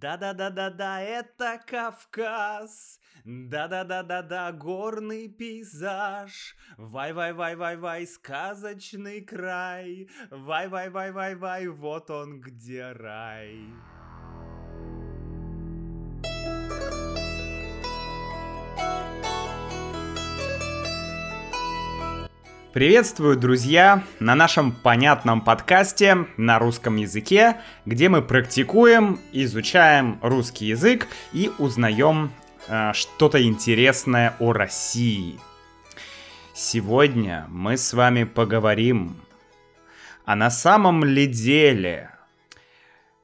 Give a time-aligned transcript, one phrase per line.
[0.00, 3.00] Да-да-да-да-да, это Кавказ.
[3.24, 6.54] Да-да-да-да-да, горный пейзаж.
[6.76, 10.08] Вай-вай-вай-вай-вай, сказочный край.
[10.30, 13.56] Вай-вай-вай-вай-вай, вот он где рай.
[22.76, 27.56] Приветствую, друзья, на нашем понятном подкасте на русском языке,
[27.86, 32.32] где мы практикуем, изучаем русский язык и узнаем
[32.68, 35.40] э, что-то интересное о России.
[36.52, 39.16] Сегодня мы с вами поговорим,
[40.26, 42.10] а на самом ли деле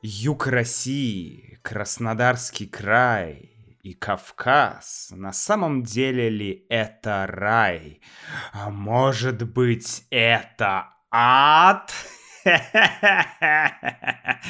[0.00, 3.50] юг России, Краснодарский край–
[3.82, 8.00] и Кавказ, на самом деле ли это рай?
[8.52, 11.92] А может быть это ад?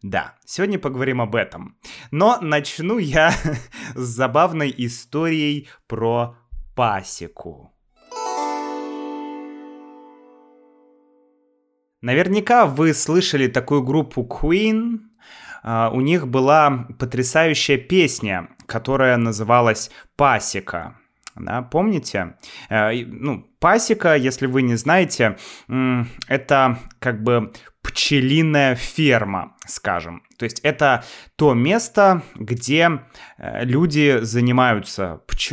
[0.00, 1.76] Да, сегодня поговорим об этом.
[2.12, 3.32] Но начну я
[3.96, 6.36] с забавной историей про
[6.76, 7.74] пасеку.
[12.00, 15.00] Наверняка вы слышали такую группу Queen,
[15.92, 20.96] у них была потрясающая песня, которая называлась «Пасека».
[21.38, 22.34] Да, помните?
[22.68, 25.36] Э, ну, пасека, если вы не знаете,
[26.28, 27.52] это как бы
[27.82, 30.22] пчелиная ферма, скажем.
[30.36, 31.04] То есть это
[31.36, 33.00] то место, где
[33.38, 35.52] э, люди занимаются пч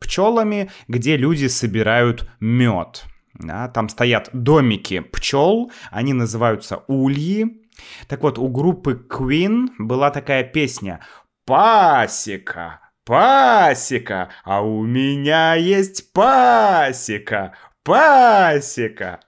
[0.00, 3.04] пчелами, где люди собирают мед.
[3.34, 7.65] Да, там стоят домики пчел, они называются ульи,
[8.08, 11.00] так вот, у группы Queen была такая песня
[11.44, 19.20] «Пасека, пасека, а у меня есть пасека, пасека».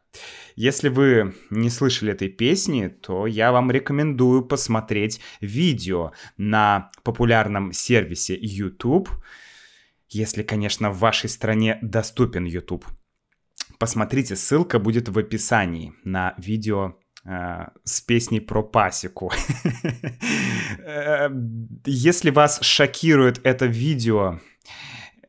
[0.56, 8.36] Если вы не слышали этой песни, то я вам рекомендую посмотреть видео на популярном сервисе
[8.36, 9.08] YouTube,
[10.08, 12.84] если, конечно, в вашей стране доступен YouTube.
[13.78, 16.97] Посмотрите, ссылка будет в описании на видео
[17.84, 19.30] с песней про пасеку.
[20.80, 21.28] Э,
[21.84, 24.38] если вас шокирует это видео,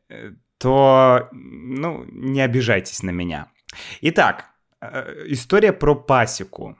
[0.08, 3.48] э, то, ну, не обижайтесь на меня.
[4.00, 4.46] Итак,
[5.26, 6.78] история про пасеку.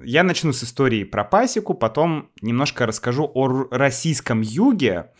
[0.00, 5.10] Я начну с истории про пасеку, потом немножко расскажу о российском юге,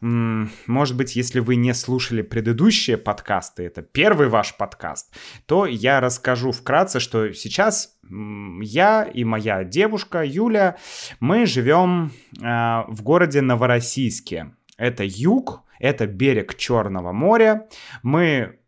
[0.00, 5.14] может быть, если вы не слушали предыдущие подкасты, это первый ваш подкаст,
[5.46, 10.78] то я расскажу вкратце, что сейчас я и моя девушка Юля,
[11.20, 12.42] мы живем э,
[12.88, 14.54] в городе Новороссийске.
[14.76, 17.68] Это юг, это берег Черного моря.
[18.02, 18.58] Мы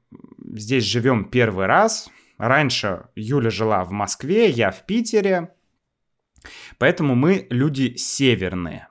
[0.54, 2.10] здесь живем первый раз.
[2.38, 5.48] Раньше Юля жила в Москве, я в Питере.
[6.78, 8.88] Поэтому мы люди северные.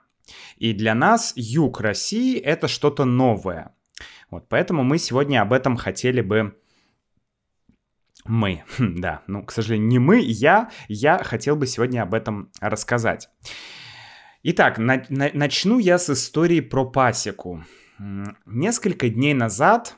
[0.62, 3.74] И для нас юг России это что-то новое.
[4.30, 6.56] Вот, поэтому мы сегодня об этом хотели бы
[8.24, 12.52] мы, хм, да, ну, к сожалению, не мы, я, я хотел бы сегодня об этом
[12.60, 13.28] рассказать.
[14.44, 17.64] Итак, на, на, начну я с истории про пасеку.
[18.46, 19.96] Несколько дней назад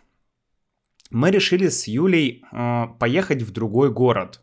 [1.10, 4.42] мы решили с Юлей э, поехать в другой город.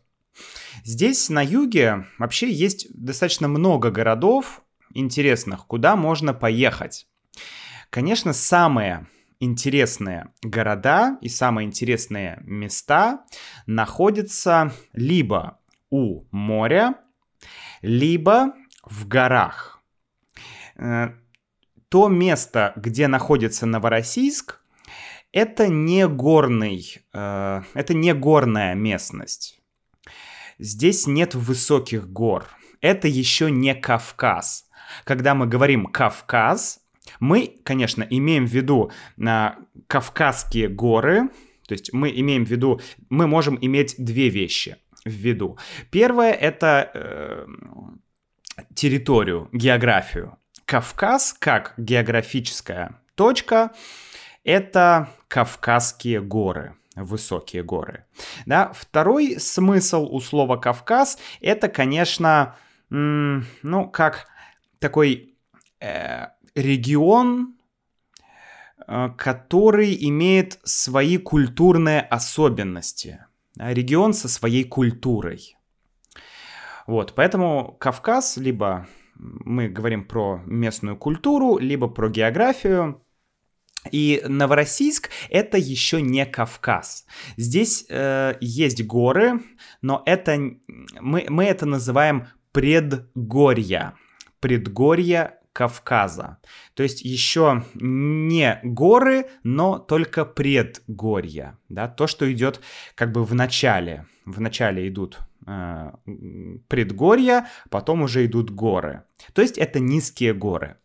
[0.84, 4.62] Здесь на юге вообще есть достаточно много городов,
[4.94, 7.06] интересных, куда можно поехать.
[7.90, 9.06] Конечно, самые
[9.40, 13.24] интересные города и самые интересные места
[13.66, 15.58] находятся либо
[15.90, 16.94] у моря,
[17.82, 18.54] либо
[18.84, 19.82] в горах.
[20.76, 21.10] Э,
[21.88, 24.62] то место, где находится Новороссийск,
[25.32, 29.60] это не горный, э, это не горная местность.
[30.58, 32.46] Здесь нет высоких гор.
[32.80, 34.68] Это еще не Кавказ.
[35.04, 36.80] Когда мы говорим Кавказ,
[37.20, 41.30] мы, конечно, имеем в виду на Кавказские горы,
[41.66, 45.58] то есть мы имеем в виду, мы можем иметь две вещи в виду.
[45.90, 47.46] Первое это э,
[48.74, 50.38] территорию, географию.
[50.64, 53.72] Кавказ как географическая точка
[54.44, 58.04] это Кавказские горы высокие горы.
[58.46, 58.72] Да?
[58.74, 62.56] Второй смысл у слова Кавказ это, конечно,
[62.90, 64.26] ну, как
[64.82, 65.34] такой
[65.80, 67.56] э, регион,
[68.86, 73.24] э, который имеет свои культурные особенности.
[73.56, 75.56] Регион со своей культурой.
[76.86, 83.02] Вот, поэтому Кавказ, либо мы говорим про местную культуру, либо про географию.
[83.90, 87.04] И Новороссийск это еще не Кавказ.
[87.36, 89.40] Здесь э, есть горы,
[89.80, 90.38] но это
[91.00, 93.94] мы, мы это называем предгорья
[94.42, 96.38] предгорья Кавказа.
[96.74, 101.58] То есть еще не горы, но только предгорья.
[101.68, 101.88] Да?
[101.88, 102.60] То, что идет
[102.94, 104.06] как бы в начале.
[104.24, 105.92] В начале идут э,
[106.68, 109.04] предгорья, потом уже идут горы.
[109.32, 110.76] То есть это низкие горы.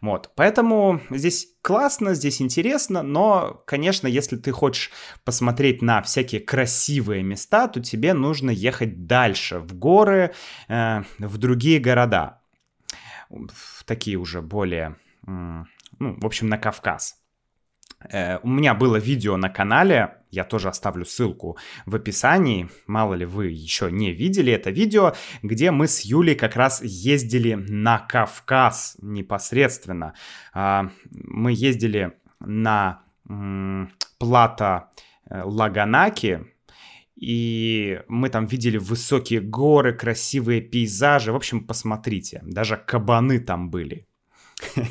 [0.00, 4.90] Вот, поэтому здесь классно, здесь интересно, но, конечно, если ты хочешь
[5.24, 10.32] посмотреть на всякие красивые места, то тебе нужно ехать дальше, в горы,
[10.68, 12.40] э, в другие города,
[13.28, 14.96] в такие уже более,
[15.26, 15.66] ну,
[15.98, 17.16] в общем, на Кавказ.
[18.10, 23.24] Э, у меня было видео на канале, я тоже оставлю ссылку в описании, мало ли
[23.24, 28.96] вы еще не видели это видео, где мы с Юлей как раз ездили на Кавказ
[29.00, 30.14] непосредственно.
[30.52, 33.02] А, мы ездили на
[34.18, 34.90] плато
[35.28, 36.46] э, Лаганаки,
[37.20, 41.32] и мы там видели высокие горы, красивые пейзажи.
[41.32, 44.06] В общем, посмотрите, даже кабаны там были.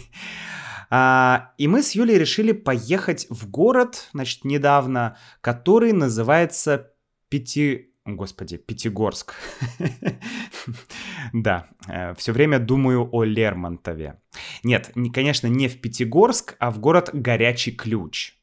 [0.90, 6.94] А, и мы с Юлей решили поехать в город, значит, недавно, который называется
[7.28, 7.94] Пяти...
[8.06, 9.34] Господи, Пятигорск.
[11.34, 14.22] Да, э, все время думаю о Лермонтове.
[14.64, 18.37] Нет, конечно, не в Пятигорск, а в город Горячий Ключ.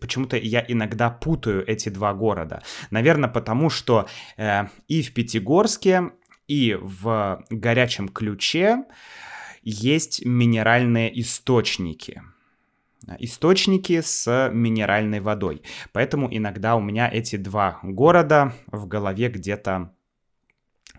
[0.00, 2.62] Почему-то я иногда путаю эти два города.
[2.90, 4.06] Наверное, потому что
[4.36, 6.12] э, и в Пятигорске,
[6.46, 8.84] и в Горячем Ключе
[9.62, 12.22] есть минеральные источники.
[13.18, 15.62] Источники с минеральной водой.
[15.92, 19.92] Поэтому иногда у меня эти два города в голове где-то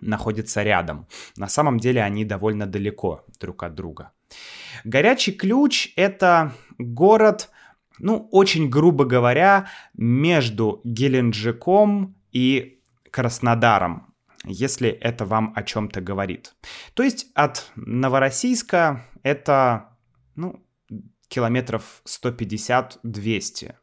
[0.01, 1.07] находятся рядом.
[1.37, 4.11] На самом деле они довольно далеко друг от друга.
[4.83, 7.49] Горячий ключ— это город,
[7.99, 12.81] ну, очень грубо говоря, между Геленджиком и
[13.11, 14.15] Краснодаром
[14.47, 16.53] если это вам о чем-то говорит.
[16.93, 19.97] То есть от Новороссийска это,
[20.35, 20.63] ну,
[21.27, 23.75] километров 150-200.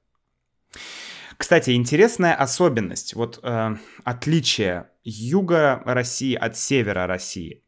[1.37, 7.65] Кстати, интересная особенность, вот э, отличие юга России от севера России.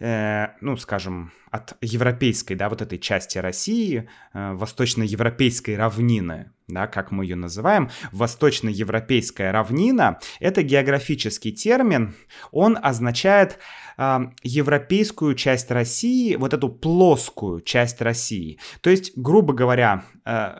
[0.00, 7.10] Э, ну, скажем, от европейской, да, вот этой части России, э, восточноевропейской равнины, да, как
[7.10, 12.14] мы ее называем, восточноевропейская равнина, это географический термин,
[12.50, 13.58] он означает
[13.96, 18.58] э, европейскую часть России, вот эту плоскую часть России.
[18.80, 20.54] То есть, грубо говоря, э,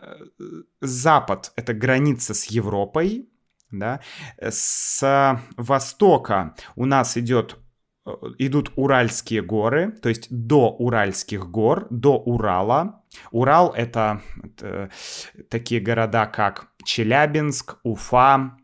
[0.81, 3.29] Запад— это граница с Европой,
[3.71, 3.99] да,
[4.41, 7.59] с востока у нас идет
[8.37, 13.03] идут Уральские горы, то есть до Уральских гор, до Урала.
[13.31, 14.89] Урал это, это
[15.49, 18.57] такие города, как Челябинск, Уфа,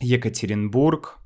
[0.00, 1.18] Екатеринбург.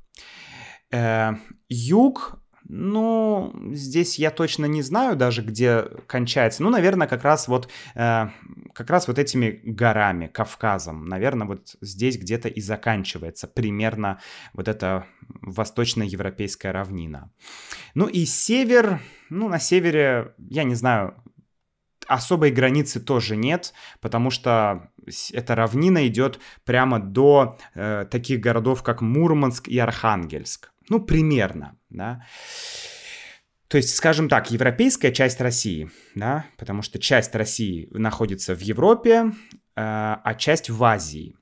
[0.90, 1.34] Э,
[1.68, 6.62] юг ну, здесь я точно не знаю даже, где кончается.
[6.62, 8.28] Ну, наверное, как раз вот, э,
[8.74, 11.06] как раз вот этими горами, Кавказом.
[11.06, 14.20] Наверное, вот здесь где-то и заканчивается примерно
[14.52, 15.06] вот эта
[15.40, 17.30] восточноевропейская равнина.
[17.94, 19.00] Ну и север,
[19.30, 21.14] ну, на севере, я не знаю,
[22.06, 24.90] особой границы тоже нет, потому что
[25.32, 30.70] эта равнина идет прямо до э, таких городов, как Мурманск и Архангельск.
[30.88, 32.24] Ну, примерно, да.
[33.68, 39.26] То есть, скажем так, европейская часть России, да, потому что часть России находится в Европе,
[39.26, 39.30] э,
[39.76, 41.36] а часть в Азии.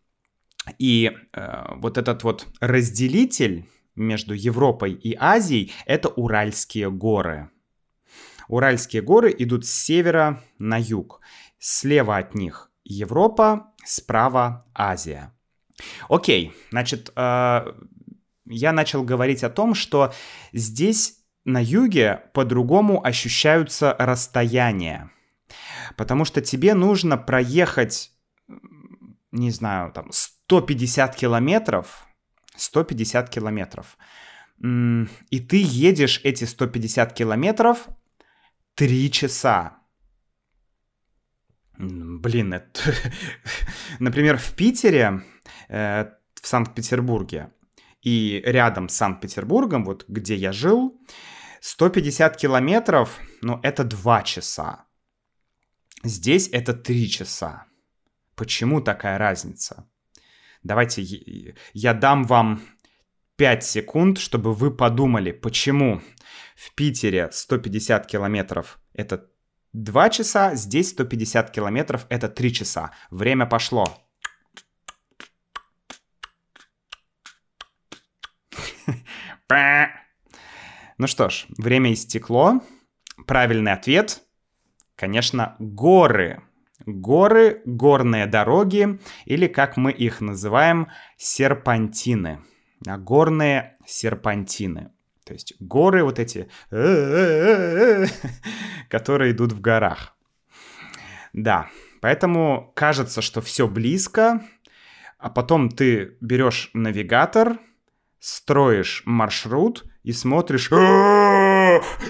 [0.78, 7.50] И э, вот этот вот разделитель между Европой и Азией— это Уральские горы.
[8.48, 11.20] Уральские горы идут с севера на юг.
[11.58, 15.32] Слева от них Европа, справа Азия.
[16.08, 17.72] Окей, значит, э,
[18.46, 20.12] я начал говорить о том, что
[20.52, 25.10] здесь на юге по-другому ощущаются расстояния.
[25.96, 28.12] Потому что тебе нужно проехать,
[29.30, 32.06] не знаю, там 150 километров,
[32.56, 33.96] 150 километров.
[34.60, 37.86] И ты едешь эти 150 километров
[38.74, 39.78] 3 часа.
[41.78, 42.80] Блин, это...
[43.98, 45.22] Например, в Питере,
[45.68, 46.06] э,
[46.40, 47.50] в Санкт-Петербурге,
[48.06, 50.96] и рядом с Санкт-Петербургом, вот где я жил,
[51.60, 54.84] 150 километров, ну, это 2 часа.
[56.04, 57.64] Здесь это 3 часа.
[58.36, 59.88] Почему такая разница?
[60.62, 61.02] Давайте
[61.72, 62.60] я дам вам
[63.36, 66.00] 5 секунд, чтобы вы подумали, почему
[66.54, 69.28] в Питере 150 километров это
[69.72, 72.92] 2 часа, здесь 150 километров это 3 часа.
[73.10, 74.05] Время пошло.
[80.98, 82.62] Ну что ж, время истекло.
[83.26, 84.22] правильный ответ,
[84.96, 86.42] конечно, горы.
[86.84, 92.40] Горы, горные дороги, или как мы их называем, серпантины.
[92.86, 94.90] А горные серпантины.
[95.24, 96.48] То есть горы вот эти,
[98.88, 100.16] которые идут в горах.
[101.32, 101.68] Да,
[102.00, 104.42] поэтому кажется, что все близко,
[105.18, 107.58] а потом ты берешь навигатор,
[108.18, 110.70] строишь маршрут и смотришь...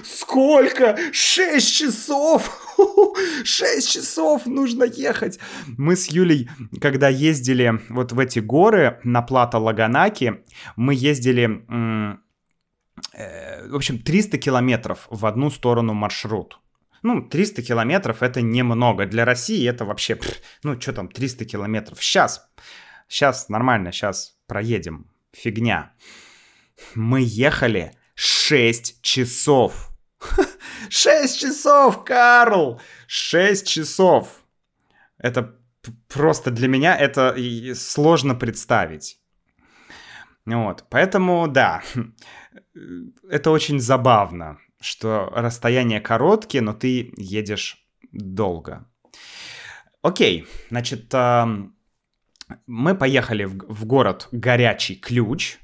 [0.03, 0.97] Сколько?
[1.11, 2.75] Шесть часов!
[3.43, 5.39] Шесть часов нужно ехать!
[5.77, 6.49] Мы с Юлей,
[6.79, 10.43] когда ездили вот в эти горы на плато Лаганаки,
[10.75, 11.65] мы ездили...
[13.13, 16.59] Э, в общем, 300 километров в одну сторону маршрут.
[17.03, 19.05] Ну, 300 километров это немного.
[19.05, 20.19] Для России это вообще,
[20.63, 22.03] ну, что там, 300 километров.
[22.03, 22.49] Сейчас,
[23.07, 25.07] сейчас нормально, сейчас проедем.
[25.37, 25.91] Фигня.
[26.95, 29.91] Мы ехали 6 часов.
[30.89, 32.81] 6 часов, Карл!
[33.05, 34.43] 6 часов.
[35.19, 35.55] Это
[36.07, 37.35] просто для меня это
[37.75, 39.19] сложно представить.
[40.45, 41.83] Вот, поэтому, да,
[43.29, 48.87] это очень забавно, что расстояние короткие, но ты едешь долго.
[50.01, 51.13] Окей, значит,
[52.65, 55.57] мы поехали в, в город Горячий Ключ.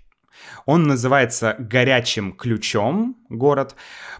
[0.65, 3.75] Он называется Горячим Ключом город,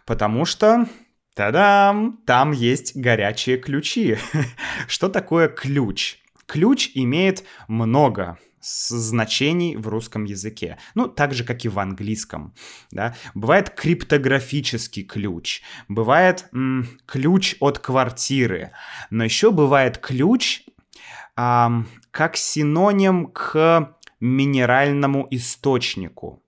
[0.06, 0.88] потому что
[1.36, 2.20] Та-дам!
[2.28, 4.18] Там есть горячие ключи.
[4.88, 6.20] Что такое ключ?
[6.46, 10.78] Ключ имеет много значений в русском языке.
[10.94, 12.54] Ну, так же, как и в английском.
[12.92, 13.16] Да?
[13.34, 18.72] Бывает криптографический ключ, бывает м, ключ от квартиры,
[19.10, 20.64] но еще бывает ключ
[21.36, 26.44] а, как синоним к минеральному источнику.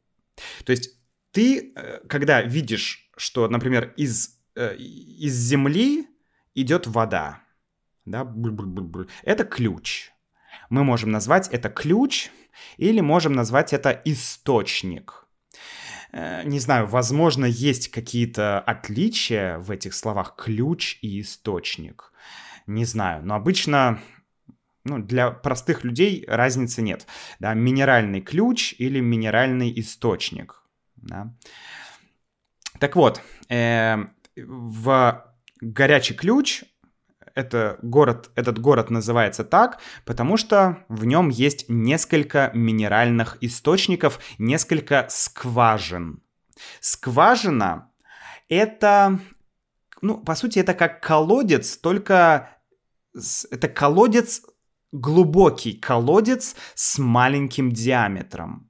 [0.63, 0.91] То есть
[1.31, 6.07] ты, э, когда видишь, что, например, из, э, из земли
[6.53, 7.41] идет вода,
[8.05, 8.31] да,
[9.23, 10.11] это ключ.
[10.69, 12.29] Мы можем назвать это ключ
[12.77, 15.27] или можем назвать это источник.
[16.13, 22.13] Э, не знаю, возможно, есть какие-то отличия в этих словах ключ и источник.
[22.67, 23.99] Не знаю, но обычно
[24.85, 27.07] ну, для простых людей разницы нет.
[27.39, 30.63] Да, минеральный ключ или минеральный источник.
[30.95, 31.33] Да.
[32.79, 33.97] Так вот, э,
[34.35, 35.25] в
[35.59, 36.63] горячий ключ
[37.33, 45.07] это город, этот город называется так, потому что в нем есть несколько минеральных источников, несколько
[45.09, 46.21] скважин.
[46.79, 47.91] Скважина—
[48.49, 49.19] это,
[50.01, 52.49] ну, по сути, это как колодец, только
[53.51, 54.41] это колодец
[54.99, 58.69] глубокий колодец с маленьким диаметром.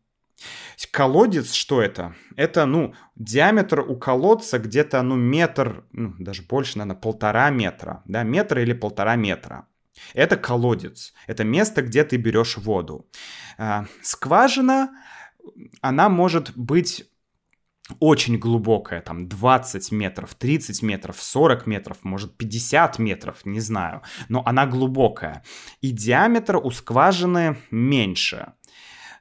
[0.91, 2.15] Колодец, что это?
[2.35, 8.23] Это, ну, диаметр у колодца где-то, ну, метр, ну, даже больше, наверное, полтора метра, да,
[8.23, 9.67] метр или полтора метра.
[10.13, 13.09] Это колодец, это место, где ты берешь воду.
[13.57, 14.89] А, скважина,
[15.81, 17.05] она может быть
[17.99, 24.41] очень глубокая, там 20 метров, 30 метров, 40 метров, может 50 метров, не знаю, но
[24.45, 25.43] она глубокая.
[25.81, 28.53] И диаметр у скважины меньше.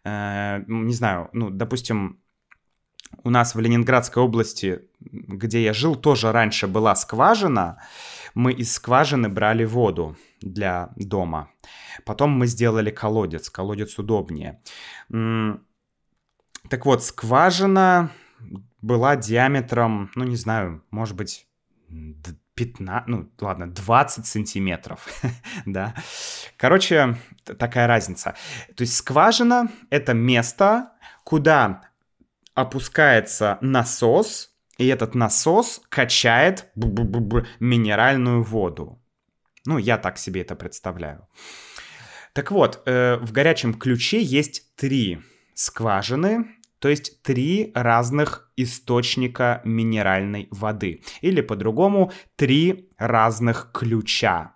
[0.05, 2.21] Э, не знаю, ну, допустим,
[3.23, 7.81] у нас в Ленинградской области, где я жил, тоже раньше была скважина.
[8.35, 11.51] Мы из скважины брали воду для дома.
[12.05, 13.51] Потом мы сделали колодец.
[13.51, 14.61] Колодец удобнее.
[15.09, 18.11] Так вот, скважина
[18.81, 21.47] была диаметром, ну, не знаю, может быть,
[22.55, 25.09] 15, ну, ладно, 20 сантиметров,
[25.67, 25.95] да.
[26.57, 28.35] Короче, такая разница.
[28.77, 30.93] То есть скважина— это место,
[31.25, 31.83] куда
[32.55, 39.01] опускается насос, и этот насос качает минеральную воду.
[39.67, 41.27] Ну, я так себе это представляю.
[42.33, 45.23] Так вот, э, в горячем ключе есть три
[45.55, 46.47] скважины,
[46.85, 51.01] то есть три разных источника минеральной воды.
[51.23, 54.55] Или по-другому, три разных ключа.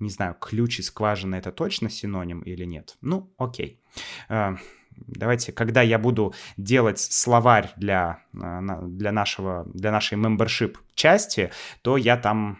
[0.00, 2.96] Не знаю, ключ и скважина это точно синоним или нет.
[3.00, 3.80] Ну, окей.
[4.28, 4.56] Э,
[4.90, 11.96] давайте, когда я буду делать словарь для, э, для, нашего, для нашей membership части, то
[11.96, 12.58] я там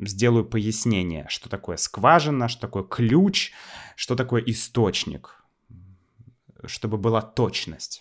[0.00, 3.52] сделаю пояснение, что такое скважина, что такое ключ,
[3.96, 5.44] что такое источник,
[6.64, 8.00] чтобы была точность.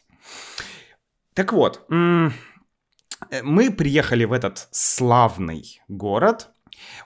[1.33, 2.29] Так вот, э,
[3.43, 6.49] мы приехали в этот славный город.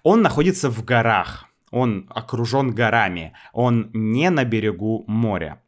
[0.04, 1.46] Он находится в горах.
[1.72, 3.34] Он окружен горами.
[3.54, 5.62] Он не на берегу моря.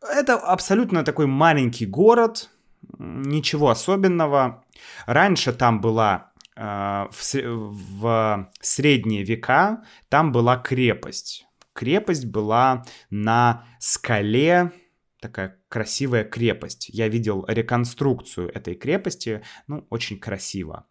[0.00, 2.50] Это абсолютно такой маленький город.
[2.98, 4.64] Ничего особенного.
[5.06, 11.46] Раньше там была в, в средние века там была крепость.
[11.72, 14.72] Крепость была на скале,
[15.20, 16.88] такая красивая крепость.
[16.88, 20.86] Я видел реконструкцию этой крепости, ну, очень красиво.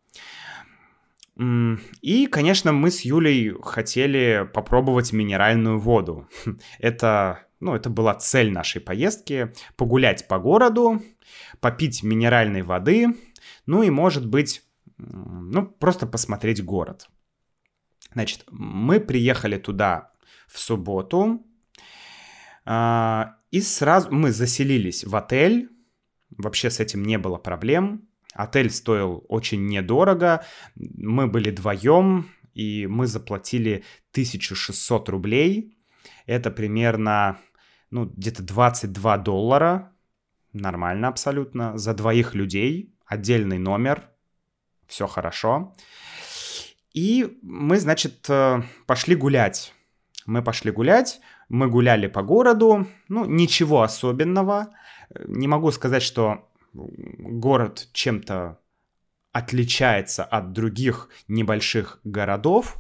[2.02, 6.28] И, конечно, мы с Юлей хотели попробовать минеральную воду.
[6.80, 11.02] Это, ну, это была цель нашей поездки— погулять по городу,
[11.60, 13.16] попить минеральной воды,
[13.68, 14.64] ну и, может быть,
[14.98, 17.08] ну, просто посмотреть город.
[18.14, 20.12] Значит, мы приехали туда
[20.48, 21.46] в субботу,
[22.66, 25.70] а, и сразу мы заселились в отель.
[26.38, 28.08] Вообще с этим не было проблем.
[28.34, 30.46] Отель стоил очень недорого.
[30.76, 35.78] Мы были вдвоем, и мы заплатили 1600 рублей.
[36.26, 37.40] Это примерно,
[37.90, 39.94] ну, где-то 22 доллара.
[40.54, 41.78] Нормально абсолютно.
[41.78, 42.94] За двоих людей.
[43.06, 44.10] Отдельный номер.
[44.88, 45.74] Все хорошо.
[46.94, 49.74] И мы, значит, э, пошли гулять.
[50.26, 54.74] Мы пошли гулять, мы гуляли по городу, ну, ничего особенного.
[55.26, 58.60] Не могу сказать, что город чем-то
[59.32, 62.78] отличается от других небольших городов.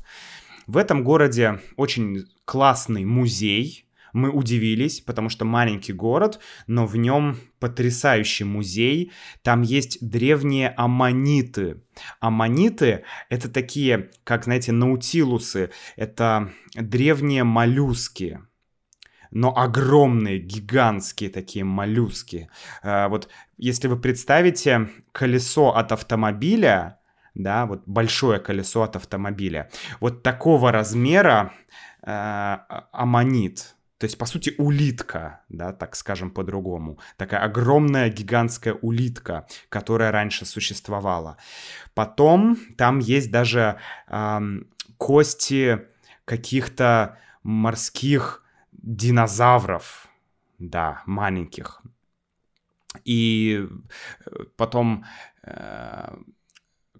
[0.65, 3.85] В этом городе очень классный музей.
[4.13, 9.11] Мы удивились, потому что маленький город, но в нем потрясающий музей.
[9.43, 11.83] Там есть древние аммониты.
[12.19, 15.69] Аммониты— это такие, как, знаете, наутилусы.
[15.95, 18.39] Это древние моллюски
[19.31, 22.49] но огромные, гигантские такие моллюски.
[22.83, 26.99] А, вот если вы представите колесо от автомобиля,
[27.33, 29.69] да, вот большое колесо от автомобиля,
[29.99, 31.53] вот такого размера
[32.03, 32.57] э,
[32.91, 36.99] аммонит, то есть, по сути, улитка, да, так скажем по-другому.
[37.17, 41.37] Такая огромная гигантская улитка, которая раньше существовала.
[41.95, 44.39] Потом там есть даже э,
[44.97, 45.81] кости
[46.25, 48.43] каких-то морских
[48.87, 50.07] динозавров,
[50.59, 51.81] да, маленьких.
[53.03, 53.67] И
[54.25, 55.05] э, потом,
[55.43, 56.15] э,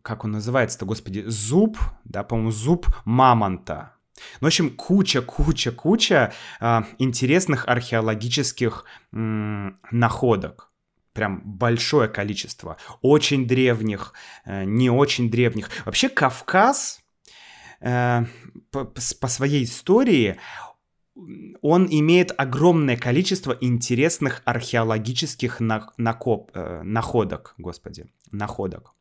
[0.02, 3.94] как он называется-то, господи, зуб, да, по-моему, зуб мамонта.
[4.42, 9.18] Ну, в общем, куча, куча, куча э, интересных археологических э,
[9.92, 10.72] находок.
[11.14, 12.78] Прям большое количество.
[13.02, 14.14] Очень древних,
[14.46, 15.70] э, не очень древних.
[15.86, 17.00] Вообще, Кавказ
[17.80, 18.26] э,
[18.72, 20.38] по, по своей истории
[21.62, 28.94] он имеет огромное количество интересных археологических на, накоп, э, находок, господи, находок.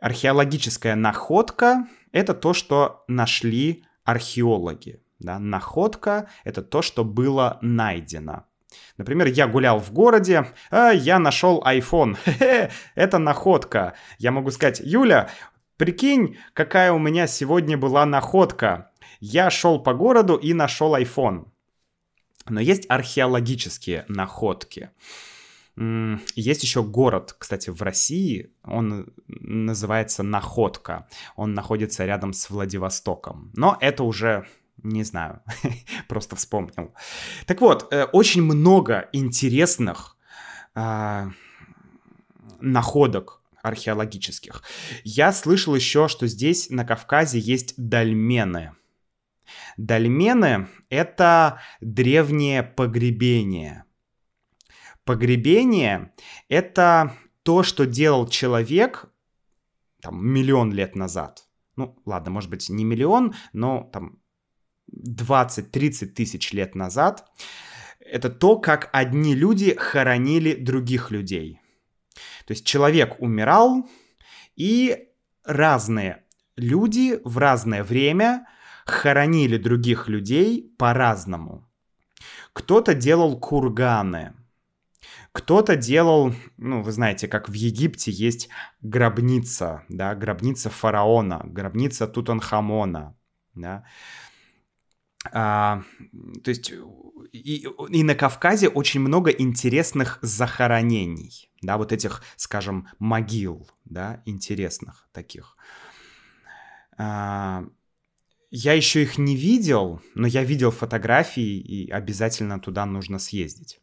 [0.00, 5.00] Археологическая находка— это то, что нашли археологи.
[5.20, 5.38] Да?
[5.38, 8.44] Находка— это то, что было найдено.
[8.96, 12.16] Например, я гулял в городе, а я нашел iPhone.
[12.24, 13.94] Хе-хе, это находка.
[14.18, 15.28] Я могу сказать, Юля,
[15.76, 18.91] прикинь, какая у меня сегодня была находка.
[19.24, 21.46] Я шел по городу и нашел iPhone.
[22.48, 24.90] Но есть археологические находки.
[25.76, 31.06] Есть еще город, кстати, в России, он называется Находка.
[31.36, 33.52] Он находится рядом с Владивостоком.
[33.54, 34.44] Но это уже
[34.82, 35.40] не знаю,
[36.08, 36.92] просто вспомнил.
[37.46, 40.16] Так вот, э, очень много интересных
[40.74, 41.30] э,
[42.60, 44.64] находок археологических.
[45.04, 48.72] Я слышал еще, что здесь на Кавказе есть дольмены.
[49.76, 53.84] Дольмены— это древнее погребение.
[55.04, 56.12] Погребение—
[56.48, 59.12] это то, что делал человек
[60.00, 61.46] там, миллион лет назад.
[61.76, 64.18] Ну, ладно, может быть, не миллион, но там
[64.94, 67.24] 20-30 тысяч лет назад.
[67.98, 71.60] Это то, как одни люди хоронили других людей.
[72.46, 73.88] То есть человек умирал,
[74.54, 75.08] и
[75.44, 76.24] разные
[76.56, 78.46] люди в разное время
[78.86, 81.68] хоронили других людей по-разному.
[82.52, 84.34] Кто-то делал курганы,
[85.32, 88.48] кто-то делал, ну, вы знаете, как в Египте есть
[88.82, 93.16] гробница, да, гробница фараона, гробница Тутанхамона,
[93.54, 93.84] да.
[95.32, 95.82] А,
[96.44, 96.72] то есть
[97.32, 105.08] и, и на Кавказе очень много интересных захоронений, да, вот этих, скажем, могил, да, интересных
[105.12, 105.56] таких.
[106.98, 107.64] А,
[108.54, 113.80] я еще их не видел, но я видел фотографии, и обязательно туда нужно съездить.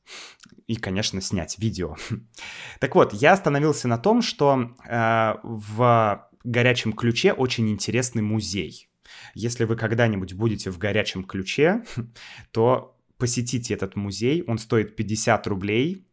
[0.68, 1.98] И, конечно, снять видео.
[2.80, 8.90] Так вот, я остановился на том, что э, в горячем ключе очень интересный музей.
[9.34, 11.84] Если вы когда-нибудь будете в горячем ключе,
[12.52, 14.44] то посетите этот музей.
[14.46, 16.06] Он стоит 50 рублей.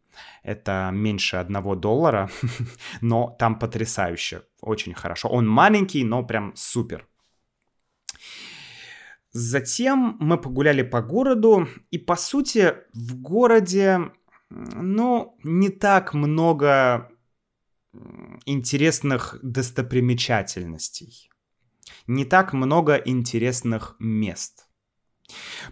[0.42, 2.31] Это меньше одного доллара,
[3.03, 5.29] но там потрясающе, очень хорошо.
[5.29, 7.07] Он маленький, но прям супер.
[9.38, 14.11] Затем мы погуляли по городу, и по сути в городе,
[14.49, 17.11] ну, не так много
[18.46, 21.29] интересных достопримечательностей.
[22.07, 24.70] Не так много интересных мест.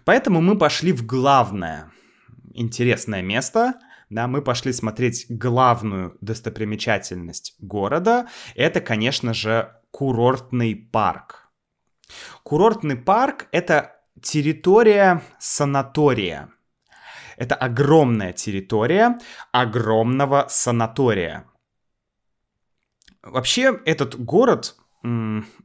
[0.03, 1.91] Поэтому мы пошли в главное
[2.53, 3.79] интересное место.
[4.11, 8.27] Да, мы пошли смотреть главную достопримечательность города.
[8.53, 11.44] Это, конечно же, курортный парк.
[12.43, 16.49] Курортный парк— это территория санатория.
[17.37, 19.19] Это огромная территория
[19.51, 21.45] огромного санатория.
[23.21, 24.75] Вообще, этот город,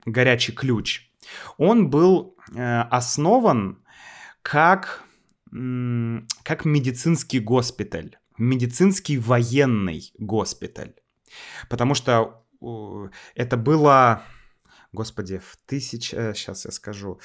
[0.07, 1.11] Горячий Ключ,
[1.59, 3.85] он был э, основан
[4.43, 5.05] как,
[5.51, 10.95] как медицинский госпиталь, медицинский военный госпиталь.
[11.69, 12.45] Потому что
[13.35, 14.23] это было,
[14.93, 16.11] господи, в тысяч...
[16.11, 17.21] Сейчас э, я скажу.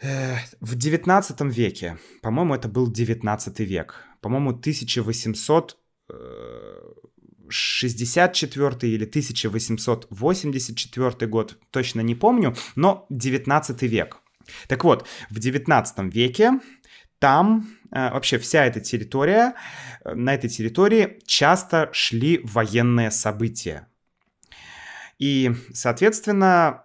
[0.00, 3.96] Э, в 19 веке, по-моему, это был 19 век.
[4.20, 5.78] По-моему, 1800
[7.48, 14.22] 64 или 1884 год, точно не помню, но 19 век.
[14.68, 16.52] Так вот, в 19 веке
[17.18, 19.54] там э, вообще вся эта территория,
[20.04, 23.86] э, на этой территории часто шли военные события.
[25.22, 26.82] И, соответственно,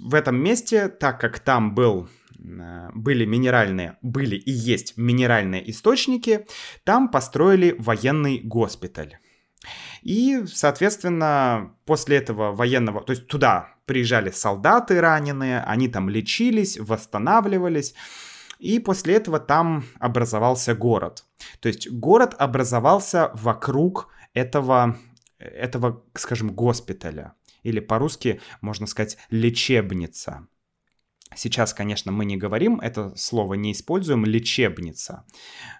[0.00, 6.46] в этом месте, так как там был э, были минеральные, были и есть минеральные источники,
[6.84, 9.18] там построили военный госпиталь.
[10.00, 17.94] И, соответственно, после этого военного, то есть туда приезжали солдаты раненые, они там лечились, восстанавливались.
[18.60, 21.26] И после этого там образовался город.
[21.60, 24.96] То есть город образовался вокруг этого,
[25.38, 27.34] этого скажем, госпиталя.
[27.62, 30.46] Или по-русски можно сказать лечебница.
[31.34, 35.24] Сейчас, конечно, мы не говорим это слово, не используем лечебница.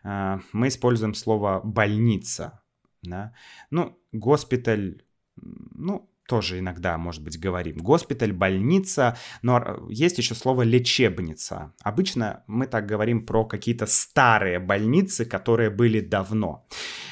[0.04, 2.62] Э, мы используем слово больница
[3.02, 3.32] да.
[3.70, 5.02] Ну, госпиталь,
[5.36, 7.78] ну, тоже иногда, может быть, говорим.
[7.78, 11.72] Госпиталь, больница, но есть еще слово лечебница.
[11.82, 16.66] Обычно мы так говорим про какие-то старые больницы, которые были давно.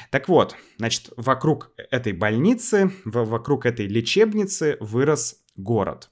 [0.09, 6.09] Так вот, значит, вокруг этой больницы, вокруг этой лечебницы вырос город.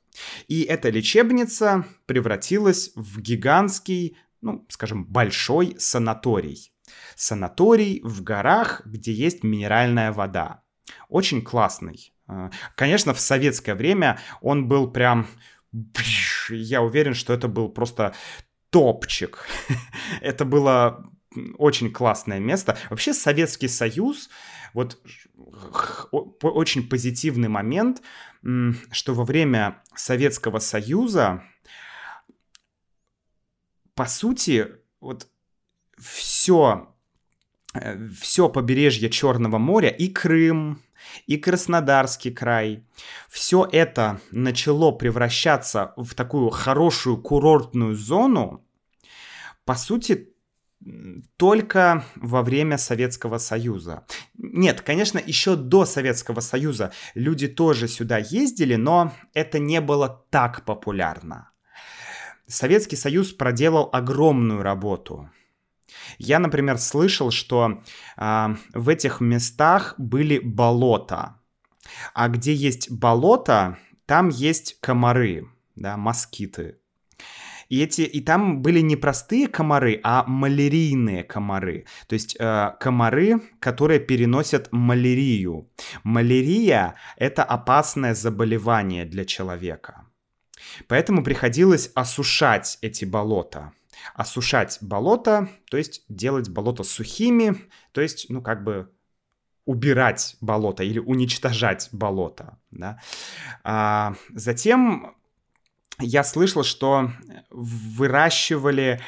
[0.47, 6.73] И эта лечебница превратилась в гигантский, ну, скажем, большой санаторий
[7.15, 10.63] санаторий в горах, где есть минеральная вода.
[11.07, 12.13] Очень классный.
[12.29, 15.27] А, конечно, в советское время он был прям...
[16.49, 18.13] Я уверен, что это был просто
[18.69, 19.45] топчик.
[20.21, 21.09] это было
[21.57, 22.77] очень классное место.
[22.89, 24.29] Вообще Советский Союз,
[24.73, 24.99] вот
[26.41, 28.01] очень позитивный момент,
[28.91, 31.43] что во время Советского Союза,
[33.95, 34.67] по сути,
[35.01, 35.27] вот
[35.97, 36.95] все,
[37.73, 40.81] э, все побережье Черного моря и Крым,
[41.27, 42.83] и Краснодарский край.
[43.29, 48.65] Все это начало превращаться в такую хорошую курортную зону,
[49.65, 50.29] по сути,
[51.37, 54.05] только во время Советского Союза.
[54.37, 60.65] Нет, конечно, еще до Советского Союза люди тоже сюда ездили, но это не было так
[60.65, 61.51] популярно.
[62.47, 65.29] Советский Союз проделал огромную работу.
[66.17, 67.81] Я, например, слышал, что
[68.17, 71.39] э, в этих местах были болота.
[72.13, 76.77] А где есть болото, там есть комары, да, москиты.
[77.69, 81.85] И, эти, и там были не простые комары, а малярийные комары.
[82.07, 85.69] То есть э, комары, которые переносят малярию.
[86.03, 90.07] Малярия— это опасное заболевание для человека.
[90.87, 93.71] Поэтому приходилось осушать эти болота
[94.13, 97.55] осушать болото, то есть делать болото сухими,
[97.91, 98.91] то есть, ну, как бы
[99.65, 102.57] убирать болото или уничтожать болото.
[102.71, 102.99] Да?
[103.63, 105.15] А, затем
[105.99, 107.11] я слышал, что
[107.51, 109.01] выращивали,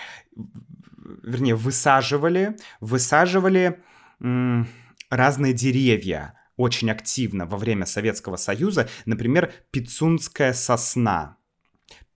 [1.24, 3.82] вернее, высаживали, высаживали
[4.20, 4.68] м,
[5.10, 11.38] разные деревья очень активно во время Советского Союза, например, пицунская сосна.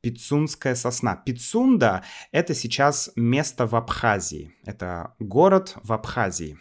[0.05, 1.15] Пицунская сосна.
[1.15, 4.53] Пицунда— это сейчас место в Абхазии.
[4.63, 6.59] Это город в Абхазии.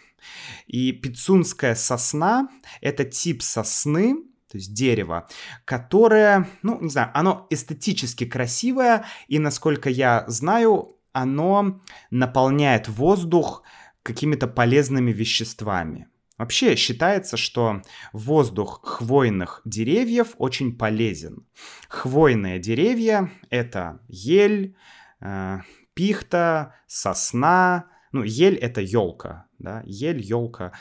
[0.67, 2.49] И пицунская сосна—
[2.81, 4.15] это тип сосны,
[4.51, 5.29] то есть дерево,
[5.67, 13.63] которое, ну, не знаю, оно эстетически красивое, и, насколько я знаю, оно наполняет воздух
[14.03, 16.09] какими-то полезными веществами.
[16.45, 17.81] Вообще считается, что
[18.13, 21.47] воздух хвойных деревьев очень полезен.
[21.89, 24.77] Хвойные деревья— это ель,
[25.23, 25.61] э,
[25.95, 27.87] пихта, сосна.
[28.13, 30.73] Ну, ель— это елка, да, ель, елка,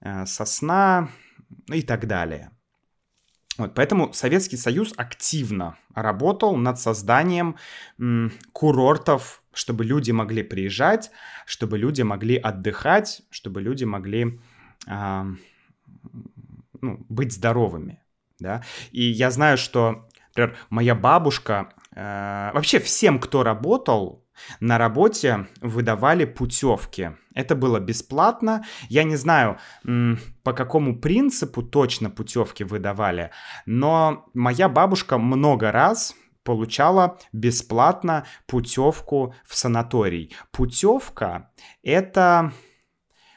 [0.00, 1.08] э, сосна
[1.66, 2.52] и так далее.
[3.58, 7.56] Вот, поэтому Советский Союз активно работал над созданием
[7.98, 11.10] м, курортов, чтобы люди могли приезжать,
[11.46, 14.38] чтобы люди могли отдыхать, чтобы люди могли
[14.86, 15.24] э,
[16.80, 18.02] ну, быть здоровыми.
[18.38, 18.62] Да?
[18.92, 24.24] И я знаю, что, например, моя бабушка, э, вообще всем, кто работал
[24.60, 27.12] на работе выдавали путевки.
[27.34, 28.64] Это было бесплатно.
[28.88, 29.58] Я не знаю,
[30.42, 33.30] по какому принципу точно путевки выдавали,
[33.66, 40.34] но моя бабушка много раз получала бесплатно путевку в санаторий.
[40.52, 41.50] Путевка
[41.82, 42.52] это,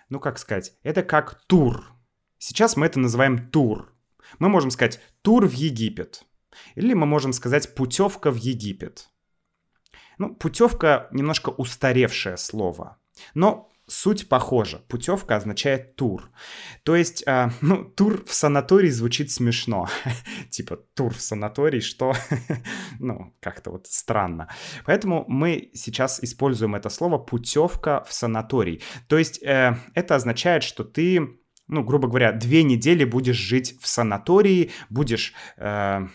[0.10, 1.94] ну как сказать, это как тур.
[2.38, 3.94] Сейчас мы это называем тур.
[4.40, 6.26] Мы можем сказать тур в Египет.
[6.76, 9.10] Или мы можем сказать путевка в Египет.
[10.18, 12.98] Ну, путевка немножко устаревшее слово,
[13.36, 14.82] но суть похожа.
[14.88, 16.30] Путевка означает тур.
[16.84, 19.90] То есть, э, ну, тур в санаторий звучит смешно.
[20.50, 22.14] типа, тур в санаторий, что?
[23.00, 24.50] ну, как-то вот странно.
[24.86, 28.82] Поэтому мы сейчас используем это слово путевка в санаторий.
[29.08, 33.88] То есть, э, это означает, что ты ну, грубо говоря, две недели будешь жить в
[33.90, 36.08] санатории, будешь э,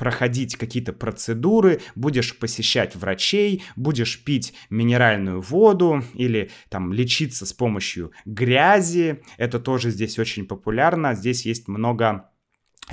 [0.00, 8.10] проходить какие-то процедуры, будешь посещать врачей, будешь пить минеральную воду или там лечиться с помощью
[8.24, 9.22] грязи.
[9.36, 11.14] Это тоже здесь очень популярно.
[11.14, 12.30] Здесь есть много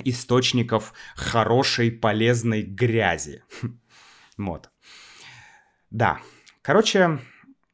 [0.03, 3.41] источников хорошей, полезной грязи.
[4.37, 4.69] Вот.
[5.89, 6.19] Да.
[6.61, 7.19] Короче,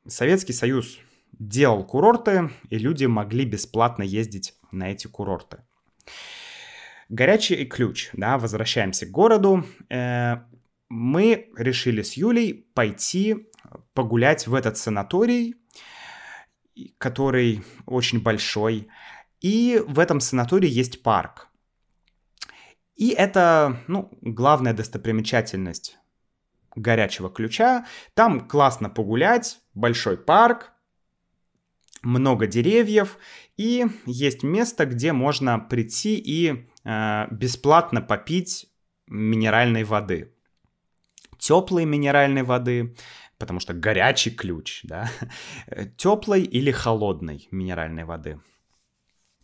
[0.07, 0.97] Советский Союз
[1.33, 5.63] делал курорты, и люди могли бесплатно ездить на эти курорты.
[7.09, 9.65] Горячий ключ, да, возвращаемся к городу.
[9.89, 10.37] Э,
[10.89, 13.47] мы решили с Юлей пойти
[13.93, 15.55] погулять в этот санаторий,
[16.97, 18.87] который очень большой.
[19.41, 21.47] И в этом санатории есть парк.
[22.95, 25.97] И это, ну, главная достопримечательность
[26.75, 27.85] горячего ключа.
[28.13, 30.71] Там классно погулять, большой парк,
[32.01, 33.17] много деревьев,
[33.57, 36.55] и есть место, где можно прийти и э,
[36.85, 38.69] бесплатно попить
[39.07, 40.33] минеральной воды.
[41.37, 42.95] Теплой минеральной воды,
[43.37, 45.09] потому что горячий ключ, да,
[45.97, 48.39] теплой или холодной минеральной воды.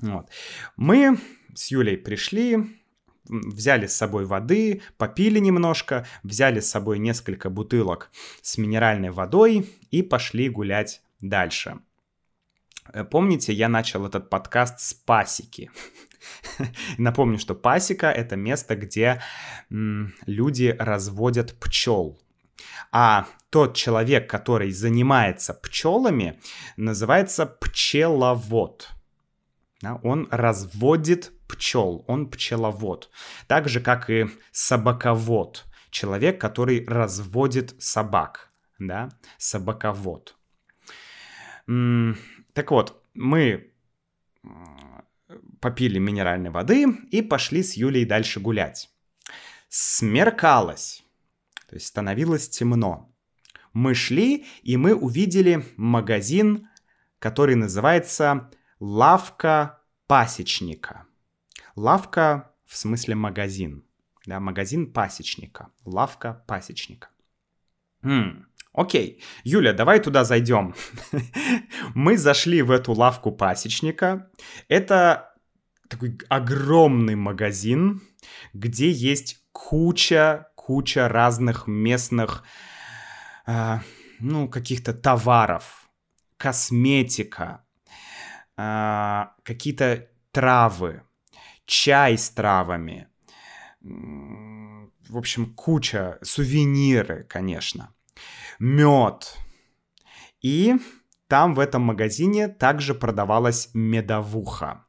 [0.02, 0.30] Вот.
[0.78, 1.18] Мы
[1.54, 2.58] с Юлей пришли,
[3.26, 10.02] взяли с собой воды, попили немножко, взяли с собой несколько бутылок с минеральной водой и
[10.02, 11.80] пошли гулять дальше.
[12.94, 15.72] Э, помните, я начал этот подкаст с пасеки.
[16.98, 19.22] Напомню, что пасека— это место, где
[19.70, 22.20] люди разводят пчел.
[22.92, 26.40] А тот человек, который занимается пчелами,
[26.78, 28.90] называется пчеловод.
[30.04, 33.10] Он разводит пчел, он пчеловод.
[33.48, 35.66] Так же, как и собаковод.
[35.90, 38.52] Человек, который разводит собак.
[38.78, 40.36] Да, собаковод.
[41.66, 43.72] Так вот, мы
[45.62, 48.90] попили минеральной воды и пошли с Юлей дальше гулять.
[49.70, 51.04] Смеркалось,
[51.68, 53.14] то есть становилось темно.
[53.74, 56.68] Мы шли, и мы увидели магазин,
[57.20, 61.06] который называется «Лавка пасечника».
[61.76, 63.86] Лавка в смысле магазин.
[64.26, 65.70] Да, магазин пасечника.
[65.86, 67.10] Лавка пасечника.
[68.02, 70.76] М-м, Окей, Юля, давай туда зайдем.
[71.96, 74.30] Мы зашли в эту лавку пасечника.
[74.68, 75.34] Это
[75.88, 78.02] такой огромный магазин,
[78.54, 82.44] где есть куча, куча разных местных,
[83.48, 83.80] э,
[84.20, 85.90] ну, каких-то товаров,
[86.38, 87.66] косметика,
[88.56, 91.02] э, какие-то травы,
[91.66, 93.08] чай с травами,
[93.82, 97.96] в общем, куча, сувениры, конечно
[98.60, 99.38] мед.
[100.42, 100.76] И
[101.28, 104.86] там в этом магазине также продавалась медовуха.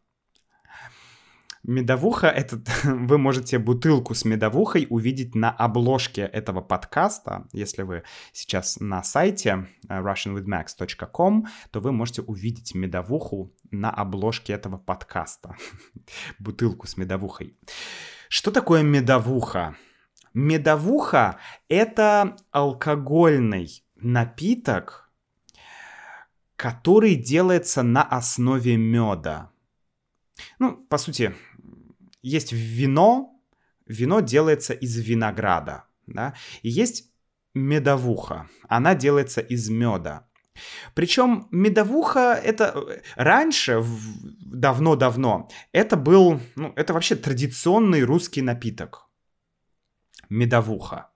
[1.62, 7.46] Медовуха, это вы можете бутылку с медовухой увидеть на обложке этого подкаста.
[7.52, 8.02] Если вы
[8.33, 15.56] сейчас на сайте э, russianwithmax.com, то вы можете увидеть медовуху на обложке этого подкаста.
[16.38, 17.59] Бутылку с медовухой.
[18.30, 19.76] Что такое медовуха?
[20.33, 21.38] Медовуха—
[21.69, 25.11] это алкогольный напиток,
[26.57, 29.51] который делается на основе меда.
[30.59, 31.35] Ну, по сути,
[32.23, 33.40] есть вино,
[33.87, 37.11] вино делается из винограда, да, и есть
[37.55, 40.27] медовуха, она делается из меда.
[40.95, 43.83] Причем медовуха это раньше,
[44.40, 49.10] давно-давно, это был, ну, это вообще традиционный русский напиток.
[50.31, 51.11] Медовуха.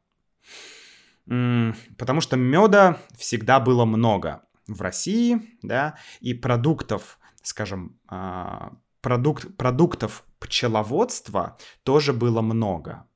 [1.26, 10.24] Потому что меда всегда было много в России, да, и продуктов, скажем, а, продукт, продуктов
[10.38, 13.06] пчеловодства тоже было много.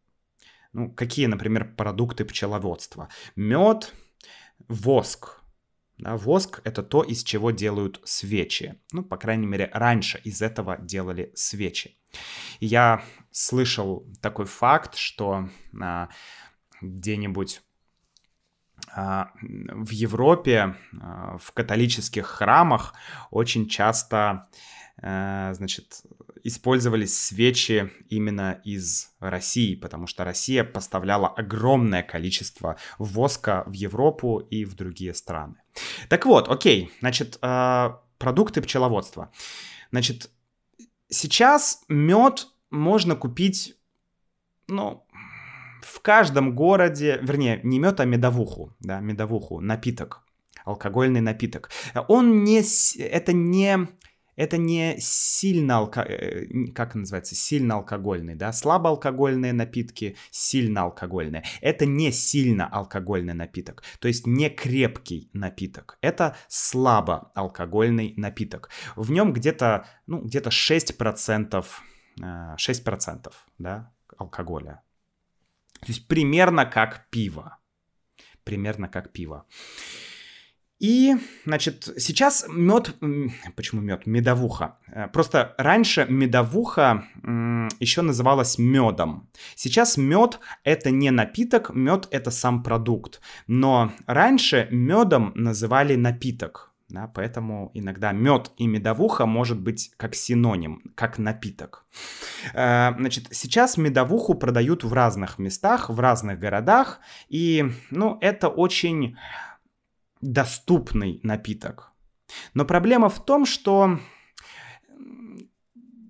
[0.73, 3.09] Ну, какие, например, продукты пчеловодства?
[3.37, 3.95] Мед,
[4.69, 5.38] воск.
[5.99, 8.81] Да, воск— это то, из чего делают свечи.
[8.93, 11.99] Ну, по крайней мере, раньше из этого делали свечи.
[12.61, 15.49] Я слышал такой факт, что
[15.81, 16.09] а,
[16.81, 17.63] где-нибудь
[18.95, 22.95] а, в Европе, а, в католических храмах
[23.31, 24.49] очень часто
[25.01, 26.03] а, значит,
[26.43, 34.65] использовались свечи именно из России, потому что Россия поставляла огромное количество воска в Европу и
[34.65, 35.57] в другие страны.
[36.09, 37.39] Так вот, окей, значит,
[38.19, 39.31] продукты пчеловодства.
[39.91, 40.31] Значит,
[41.09, 43.77] сейчас мед можно купить,
[44.67, 45.07] ну,
[45.83, 50.23] в каждом городе, вернее, не мед, а медовуху, да, медовуху, напиток,
[50.65, 51.71] алкогольный напиток.
[52.09, 52.63] Он не,
[53.01, 53.89] это не,
[54.39, 56.01] это не сильно, алко...
[56.03, 61.43] Э, как называется, сильно алкогольный, да, слабоалкогольные напитки, сильно алкогольные.
[61.61, 65.99] Это не сильно алкогольный напиток, то есть не крепкий напиток.
[66.01, 68.71] Это слабо алкогольный напиток.
[68.95, 71.65] В нем где-то, ну, где-то 6%,
[72.21, 74.83] 6%, э, да, алкоголя.
[75.81, 77.59] То есть примерно как пиво.
[78.45, 79.47] Примерно как пиво.
[80.79, 82.95] И, значит, сейчас мед,
[83.57, 84.07] почему мед?
[84.07, 84.79] Медовуха.
[84.87, 87.05] Э, просто раньше медовуха
[87.81, 89.29] еще называлась медом.
[89.57, 93.21] Сейчас мед это не напиток, мед это сам продукт.
[93.47, 96.73] Но раньше медом называли напиток.
[96.91, 101.85] Да, поэтому иногда мед и медовуха может быть как синоним, как напиток.
[102.55, 109.17] Э, значит, сейчас медовуху продают в разных местах, в разных городах, и, ну, это очень
[110.21, 111.93] доступный напиток.
[112.55, 113.99] Но проблема в том, что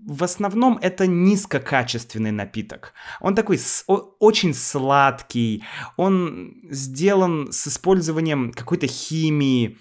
[0.08, 2.94] в основном это низкокачественный напиток.
[3.20, 5.62] Он такой очень сладкий,
[5.96, 9.76] он сделан с использованием какой-то химии,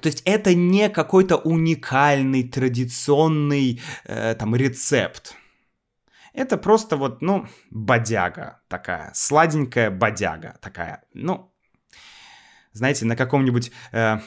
[0.00, 5.36] то есть это не какой-то уникальный, традиционный э, там рецепт.
[6.32, 11.04] Это просто вот, ну, бодяга такая, сладенькая бодяга такая.
[11.12, 11.51] Ну,
[12.72, 14.18] знаете, на каком-нибудь, э,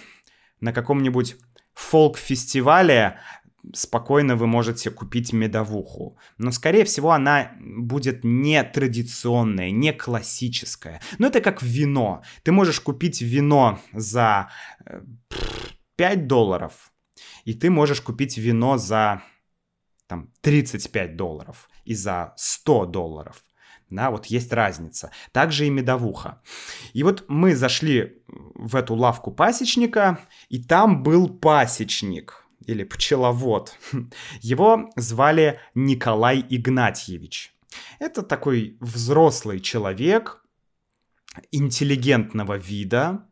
[0.60, 1.36] на каком-нибудь
[1.74, 3.20] фолк-фестивале
[3.74, 6.18] спокойно вы можете купить медовуху.
[6.38, 11.02] Но, скорее всего, она будет не традиционная, не классическая.
[11.18, 12.24] Но это как вино.
[12.44, 14.50] Ты можешь купить вино за
[15.96, 16.92] 5 э, долларов,
[17.46, 19.24] и ты можешь купить вино за
[20.08, 23.44] там, 35 долларов и за 100 долларов.
[23.90, 25.12] Да, вот есть разница.
[25.32, 26.42] Также и медовуха.
[26.94, 30.20] И вот мы зашли в эту лавку пасечника,
[30.50, 33.78] и там был пасечник– или пчеловод.
[34.42, 37.54] Его звали Николай Игнатьевич.
[38.00, 40.44] Это такой взрослый человек,
[41.52, 43.28] интеллигентного вида,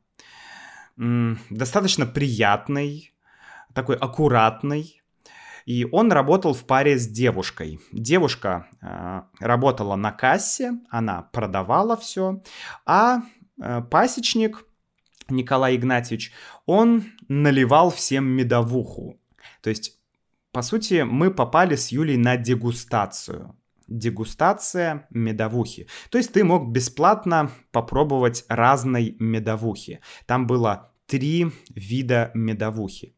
[0.97, 3.13] достаточно приятный,
[3.73, 5.01] такой аккуратный.
[5.65, 7.79] И он работал в паре с девушкой.
[7.91, 12.41] Девушка э, работала на кассе, она продавала все,
[12.85, 13.21] а
[13.61, 14.65] э, пасечник
[15.29, 16.31] Николай Игнатьевич,
[16.65, 19.19] он наливал всем медовуху.
[19.61, 19.97] То есть,
[20.51, 23.57] по сути, мы попали с Юлей на дегустацию.
[23.87, 25.87] Дегустация медовухи.
[26.09, 29.99] То есть ты мог бесплатно попробовать разной медовухи.
[30.25, 33.12] Там было три вида медовухи.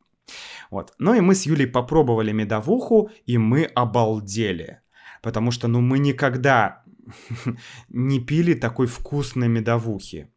[0.72, 0.94] Вот.
[0.98, 4.82] Ну и мы с Юлей попробовали медовуху, и мы обалдели.
[5.22, 6.84] Потому что, ну, мы никогда
[7.90, 10.30] не пили такой вкусной медовухи.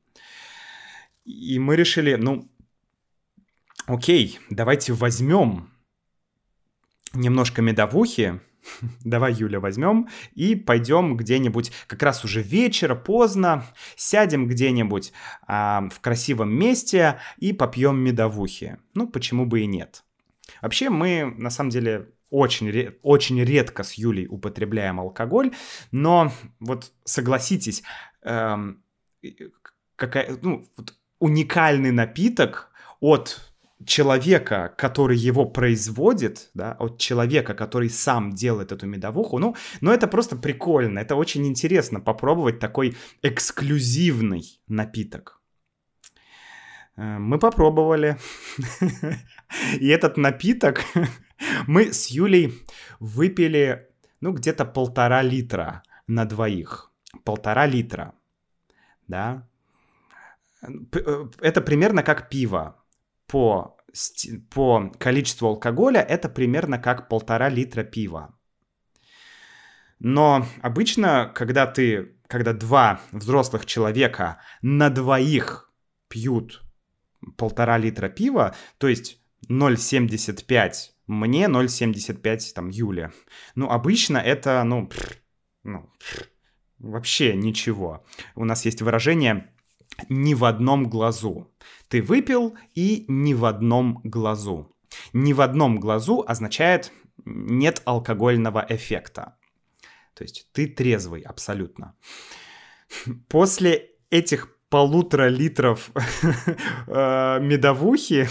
[1.24, 2.51] И мы решили, ну,
[3.86, 5.70] окей, давайте возьмем
[7.12, 8.41] немножко медовухи,
[9.05, 13.64] Давай, Юля, возьмем и пойдем где-нибудь, как раз уже вечер, поздно,
[13.97, 15.12] сядем где-нибудь
[15.47, 18.79] а, в красивом месте и попьем медовухи.
[18.95, 20.05] Ну, почему бы и нет.
[20.62, 25.53] Вообще, мы, на самом деле, очень, очень редко с Юлей употребляем алкоголь,
[25.93, 27.83] но вот согласитесь,
[28.23, 28.83] эм,
[29.97, 33.47] какая, ну, вот уникальный напиток от
[33.85, 40.09] человека, который его производит, да, от человека, который сам делает эту медовуху, ну, ну это
[40.09, 45.41] просто прикольно, это очень интересно попробовать такой эксклюзивный напиток.
[46.97, 48.18] Э, мы попробовали.
[49.81, 50.85] И этот напиток
[51.66, 52.53] мы с Юлей
[53.01, 53.89] выпили,
[54.20, 56.91] ну, где-то полтора литра на двоих.
[57.24, 58.14] Полтора литра.
[59.07, 59.47] Да.
[60.62, 62.78] Э, это примерно как пиво
[63.29, 63.76] по,
[64.51, 68.35] по количеству алкоголя это примерно как полтора литра пива.
[70.01, 75.72] Но обычно, когда ты, когда два взрослых человека на двоих
[76.09, 76.62] пьют
[77.37, 80.72] полтора литра пива, то есть 0,75
[81.07, 83.12] мне, 0,75 там Юля.
[83.55, 84.89] Ну, обычно это, ну,
[85.64, 85.91] ну,
[86.79, 88.05] вообще ничего.
[88.35, 89.53] У нас есть выражение
[90.09, 91.51] «ни в одном глазу».
[91.88, 94.74] Ты выпил и ни в одном глазу.
[95.12, 96.92] Ни в одном глазу означает
[97.24, 99.36] нет алкогольного эффекта.
[100.14, 101.94] То есть ты трезвый абсолютно.
[103.28, 105.90] После этих полутора литров
[106.86, 108.28] э, медовухи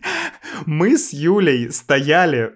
[0.66, 2.54] мы с Юлей стояли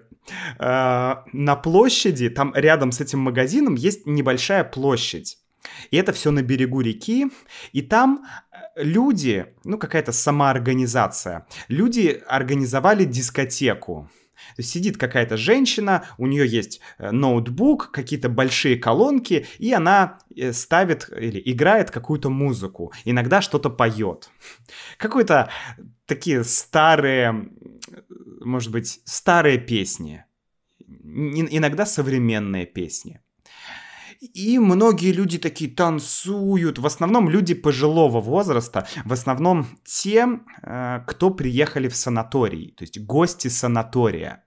[0.59, 5.40] э, на площади, там рядом с этим магазином есть небольшая площадь.
[5.91, 7.27] И это все на берегу реки,
[7.71, 8.25] и там
[8.75, 14.09] люди, ну какая-то самоорганизация, люди организовали дискотеку.
[14.59, 21.07] Сидит какая-то женщина, у нее есть э, ноутбук, какие-то большие колонки, и она э, ставит
[21.15, 24.31] или играет какую-то музыку, иногда что-то поет.
[24.97, 25.51] Какие-то
[26.07, 27.49] такие старые,
[28.43, 30.25] может быть, старые песни,
[31.03, 33.21] иногда современные песни.
[34.21, 36.77] И многие люди такие танцуют.
[36.77, 38.87] В основном люди пожилого возраста.
[39.03, 40.27] В основном те,
[40.61, 42.71] э, кто приехали в санаторий.
[42.77, 44.43] То есть гости санатория.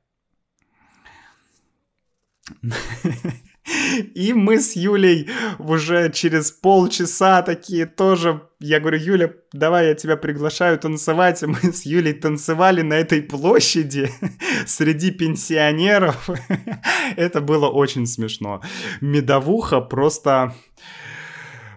[4.14, 8.48] И мы с Юлей уже через полчаса такие тоже...
[8.66, 11.42] Я говорю, Юля, давай я тебя приглашаю танцевать.
[11.42, 14.10] И мы с Юлей танцевали на этой площади
[14.66, 16.30] среди пенсионеров.
[17.16, 18.62] Это было очень смешно.
[19.02, 20.54] Медовуха просто...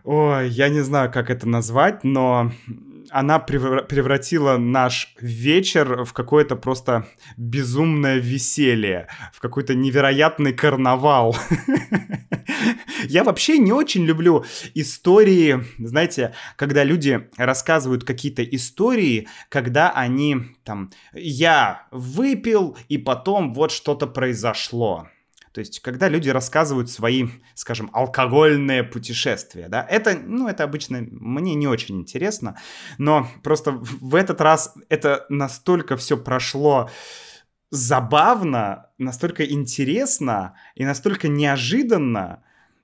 [0.06, 2.54] Ой, я не знаю, как это назвать, но
[3.12, 11.36] она превратила наш вечер в какое-то просто безумное веселье, в какой-то невероятный карнавал.
[13.08, 20.90] Я вообще не очень люблю истории, знаете, когда люди рассказывают какие-то истории, когда они там,
[21.14, 25.08] я выпил, и потом вот что-то произошло.
[25.58, 31.56] То есть, когда люди рассказывают свои, скажем, алкогольные путешествия, да, это, ну, это обычно мне
[31.56, 32.60] не очень интересно,
[33.00, 36.92] но просто в этот раз это настолько все прошло
[37.72, 42.44] забавно, настолько интересно и настолько неожиданно,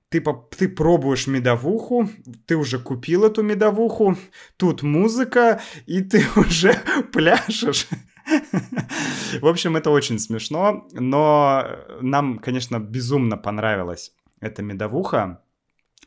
[0.10, 0.20] ты,
[0.58, 2.10] ты пробуешь медовуху,
[2.48, 4.18] ты уже купил эту медовуху,
[4.58, 6.74] тут музыка, и ты уже
[7.12, 7.88] пляшешь.
[9.42, 11.66] В общем, это очень смешно, но
[12.02, 15.42] нам, конечно, безумно понравилась эта медовуха.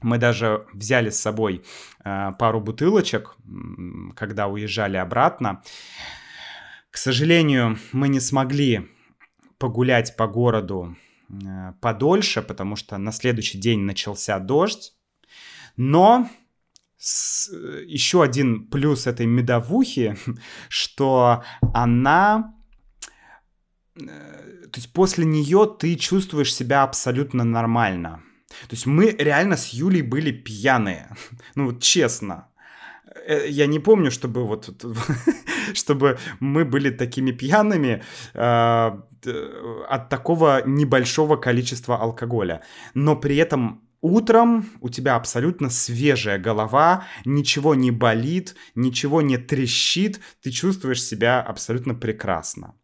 [0.02, 1.64] Мы даже взяли с собой
[2.04, 3.36] э, пару бутылочек,
[4.14, 5.62] когда уезжали обратно.
[6.90, 8.88] К сожалению, мы не смогли
[9.58, 10.96] погулять по городу
[11.28, 14.92] э, подольше, потому что на следующий день начался дождь.
[15.76, 16.28] Но
[17.06, 17.48] с,
[17.86, 20.16] еще один плюс этой медовухи,
[20.68, 21.44] что
[21.74, 22.54] она...
[23.94, 28.22] Э, то есть после нее ты чувствуешь себя абсолютно нормально.
[28.68, 31.16] То есть мы реально с Юлей были пьяные.
[31.54, 32.48] Ну вот честно.
[33.28, 34.84] Э, я не помню, чтобы вот
[35.74, 38.02] чтобы мы были такими пьяными
[38.34, 38.90] э,
[39.88, 42.62] от такого небольшого количества алкоголя.
[42.94, 50.20] Но при этом Утром у тебя абсолютно свежая голова, ничего не болит, ничего не трещит,
[50.40, 52.76] ты чувствуешь себя абсолютно прекрасно.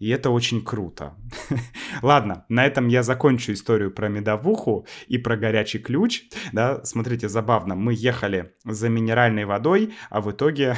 [0.00, 1.14] И это очень круто.
[2.02, 6.24] Ладно, на этом я закончу историю про медовуху и про горячий ключ.
[6.52, 7.76] Да, смотрите, забавно.
[7.76, 10.76] Мы ехали за минеральной водой, а в итоге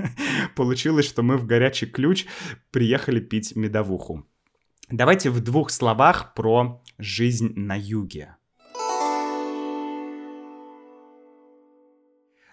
[0.56, 2.26] получилось, что мы в горячий ключ
[2.72, 4.26] приехали пить медовуху.
[4.90, 8.37] Давайте в двух словах про жизнь на юге.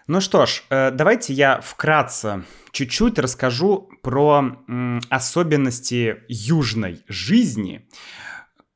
[0.08, 4.56] Ну что ж, э, давайте я вкратце чуть-чуть расскажу про
[5.10, 7.88] особенности южной жизни,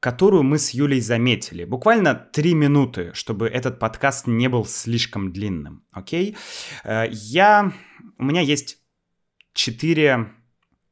[0.01, 1.65] которую мы с Юлей заметили.
[1.65, 6.37] Буквально три минуты, чтобы этот подкаст не был слишком длинным, окей?
[6.83, 7.73] Э, я...
[8.19, 8.79] У меня есть
[9.53, 10.33] четыре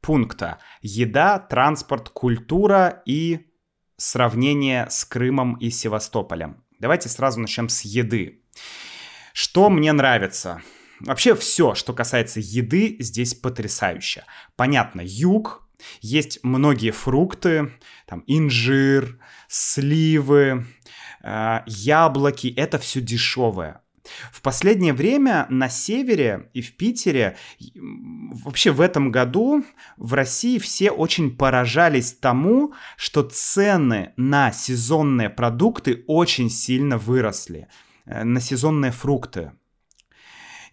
[0.01, 0.59] пункта.
[0.83, 3.49] Еда, транспорт, культура и
[3.97, 6.63] сравнение с Крымом и Севастополем.
[6.79, 8.45] Давайте сразу начнем с еды.
[9.41, 10.63] Что мне нравится?
[10.99, 14.25] Вообще все, что касается еды, здесь потрясающе.
[14.57, 15.63] Понятно, юг,
[16.01, 17.71] есть многие фрукты,
[18.09, 20.67] там инжир, сливы,
[21.23, 23.81] э, яблоки, это все дешевое.
[24.33, 27.37] В последнее время на севере и в Питере,
[27.77, 29.65] вообще в этом году
[29.97, 37.69] в России все очень поражались тому, что цены на сезонные продукты очень сильно выросли,
[38.25, 39.53] на сезонные фрукты.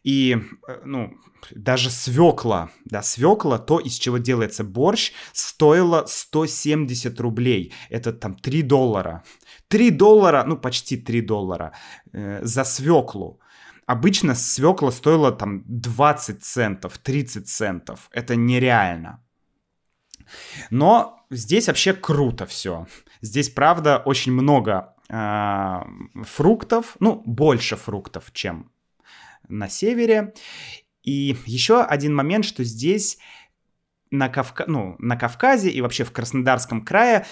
[0.06, 1.14] И, э, ну,
[1.56, 7.74] даже свекла, да, свекла, то, из чего делается борщ, стоило 170 рублей.
[7.90, 9.24] Это там 3 доллара.
[9.68, 11.72] 3 доллара, ну, почти 3 доллара
[12.14, 13.40] э, за свеклу.
[13.88, 18.10] Обычно свекла стоила там 20 центов, 30 центов.
[18.12, 19.24] Это нереально.
[20.70, 22.88] Но здесь вообще круто все.
[23.22, 28.72] Здесь, правда, очень много э, фруктов, ну, больше фруктов, чем
[29.47, 30.34] на севере.
[31.03, 33.20] И еще один момент, что здесь
[34.10, 34.66] на, Кавка...
[34.68, 37.26] ну, на Кавказе и вообще в Краснодарском крае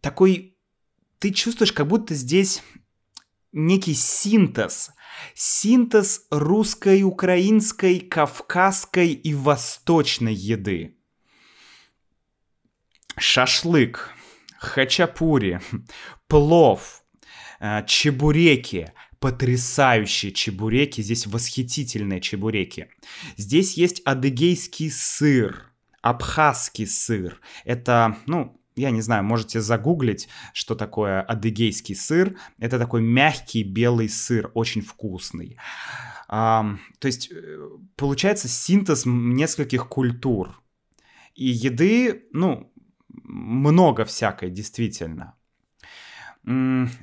[0.00, 0.56] такой...
[1.18, 2.62] Ты чувствуешь, как будто здесь
[3.52, 4.92] некий синтез.
[5.34, 10.98] Синтез русской, украинской, кавказской и восточной еды.
[13.18, 14.12] Шашлык,
[14.66, 15.60] хачапури,
[16.28, 17.02] плов,
[17.60, 22.88] э, чебуреки– потрясающие чебуреки, здесь восхитительные чебуреки.
[23.36, 27.40] Здесь есть адыгейский сыр, абхазский сыр.
[27.64, 32.36] Это, ну, я не знаю, можете загуглить, что такое адыгейский сыр.
[32.58, 35.56] Это такой мягкий белый сыр, очень вкусный.
[36.28, 40.60] А, то есть э, получается синтез нескольких культур.
[41.34, 42.72] И еды, ну,
[43.26, 45.34] много всякой, действительно.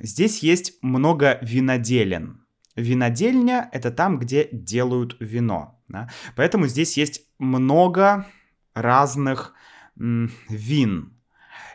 [0.00, 2.46] Здесь есть много виноделен.
[2.76, 5.80] Винодельня— это там, где делают вино.
[5.88, 6.10] Да?
[6.34, 8.26] Поэтому здесь есть много
[8.72, 9.54] разных
[9.96, 11.12] вин.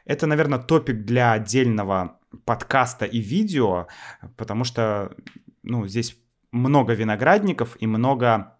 [0.05, 3.87] Это, наверное, топик для отдельного подкаста и видео,
[4.35, 5.15] потому что
[5.63, 6.17] ну, здесь
[6.51, 8.57] много виноградников и много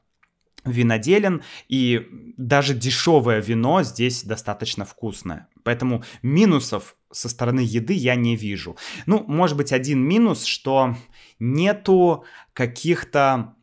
[0.66, 5.48] виноделен, и даже дешевое вино здесь достаточно вкусное.
[5.64, 8.78] Поэтому минусов со стороны еды я не вижу.
[9.06, 10.96] Ну, может быть, один минус, что
[11.40, 13.56] нету каких-то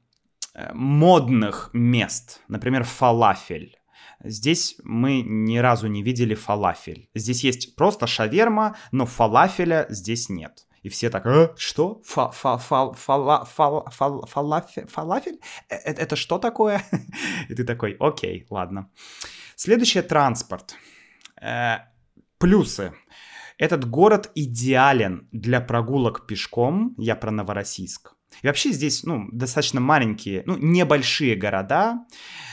[0.55, 3.77] э, модных мест, например, фалафель.
[4.25, 7.09] Здесь мы ни разу не видели фалафель.
[7.15, 10.67] Здесь есть просто шаверма, но фалафеля здесь нет.
[10.83, 12.01] И все так, э, что?
[12.05, 14.87] Фа фа фа фала фала фала фалафель?
[14.87, 15.41] фалафель?
[15.69, 16.81] Это, это что такое?
[17.49, 18.89] И ты такой, окей, ладно.
[19.57, 20.77] Следующее транспорт.
[21.41, 21.79] Э,
[22.39, 22.93] плюсы.
[23.59, 28.15] Этот город идеален для прогулок пешком, я про Новороссийск.
[28.43, 32.05] И вообще здесь, ну, достаточно маленькие, ну, небольшие города,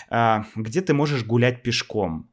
[0.09, 2.29] э, где ты можешь гулять пешком,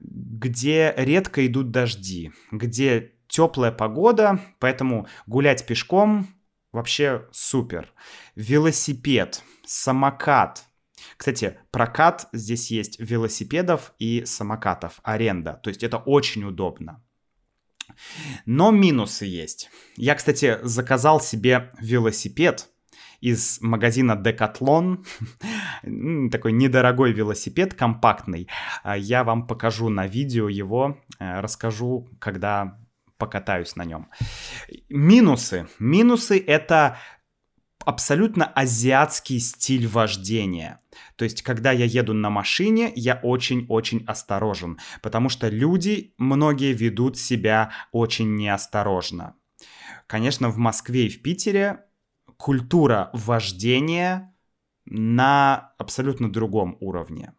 [0.00, 6.28] где редко идут дожди, где теплая погода, поэтому гулять пешком
[6.72, 7.92] вообще супер.
[8.34, 10.64] Велосипед, самокат.
[11.16, 15.60] Кстати, прокат здесь есть велосипедов и самокатов, аренда.
[15.62, 17.02] То есть это очень удобно.
[18.46, 19.70] Но минусы есть.
[19.96, 22.68] Я, кстати, заказал себе велосипед
[23.20, 25.04] из магазина Decathlon.
[26.30, 28.48] Такой недорогой велосипед, компактный.
[28.82, 32.78] А я вам покажу на видео его, э, расскажу, когда
[33.18, 34.08] покатаюсь на нем.
[34.88, 35.68] Минусы.
[35.78, 36.98] Минусы это
[37.86, 40.80] абсолютно азиатский стиль вождения.
[41.14, 47.16] То есть, когда я еду на машине, я очень-очень осторожен, потому что люди, многие ведут
[47.16, 49.36] себя очень неосторожно.
[50.06, 51.84] Конечно, в Москве и в Питере
[52.36, 54.34] культура вождения
[54.84, 57.32] на абсолютно другом уровне.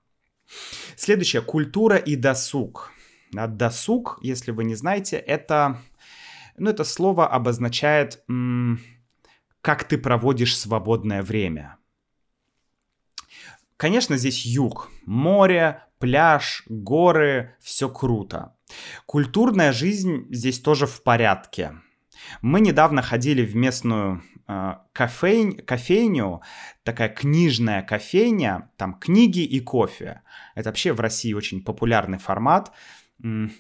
[0.96, 2.92] Следующее, культура и досуг.
[3.32, 5.82] Досуг, если вы не знаете, это,
[6.58, 8.24] ну, это слово обозначает,
[9.62, 11.78] как ты проводишь свободное время.
[13.78, 18.56] Конечно, здесь юг, море, пляж, горы, все круто.
[19.06, 21.74] Культурная жизнь здесь тоже в порядке.
[22.42, 26.42] Мы недавно ходили в местную э, кофейню, кофейню,
[26.84, 30.22] такая книжная кофейня, там книги и кофе.
[30.56, 32.72] Это вообще в России очень популярный формат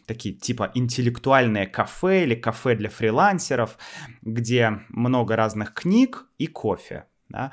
[0.06, 3.78] такие типа интеллектуальные кафе или кафе для фрилансеров,
[4.22, 7.06] где много разных книг и кофе.
[7.30, 7.52] Да?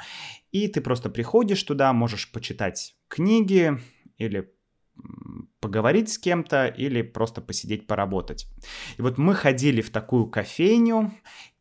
[0.53, 3.79] И ты просто приходишь туда, можешь почитать книги
[4.19, 4.53] или
[5.61, 8.47] поговорить с кем-то или просто посидеть поработать.
[8.97, 11.13] И вот мы ходили в такую кофейню,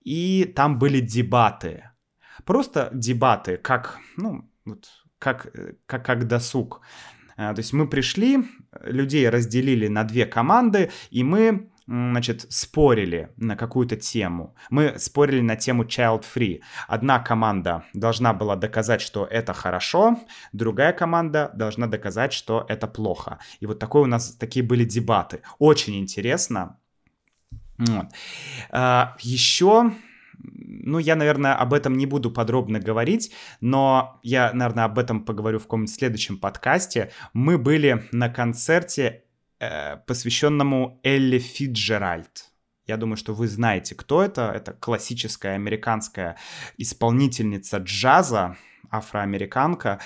[0.02, 1.89] и там были дебаты.
[2.46, 4.88] Просто дебаты, как, ну, вот,
[5.20, 5.54] как,
[5.86, 6.82] как, как досуг.
[7.38, 8.44] А, то есть мы пришли,
[8.82, 14.56] людей разделили на две команды, и мы значит, спорили на какую-то тему.
[14.70, 16.62] Мы спорили на тему child free.
[16.88, 20.20] Одна команда должна была доказать, что это хорошо,
[20.54, 23.40] другая команда должна доказать, что это плохо.
[23.60, 25.42] И вот такой у нас такие были дебаты.
[25.60, 26.80] Очень интересно.
[27.78, 28.08] Вот.
[28.70, 29.92] А, еще
[30.44, 33.32] ну, я, наверное, об этом не буду подробно говорить,
[33.62, 37.12] но я, наверное, об этом поговорю в каком-нибудь следующем подкасте.
[37.34, 39.24] Мы были на концерте,
[39.60, 42.52] э, посвященному Элли Фиджеральд.
[42.86, 44.52] Я думаю, что вы знаете, кто это.
[44.54, 46.38] Это классическая американская
[46.78, 48.58] исполнительница джаза,
[48.89, 50.00] афроамериканка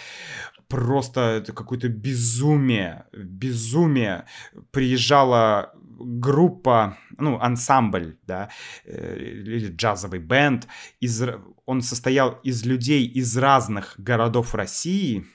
[0.68, 4.26] просто это какое-то безумие, безумие.
[4.72, 8.50] Приезжала группа, ну, ансамбль, да,
[8.86, 10.68] э, или джазовый бенд,
[11.00, 11.24] из,
[11.66, 15.26] он состоял из людей из разных городов России,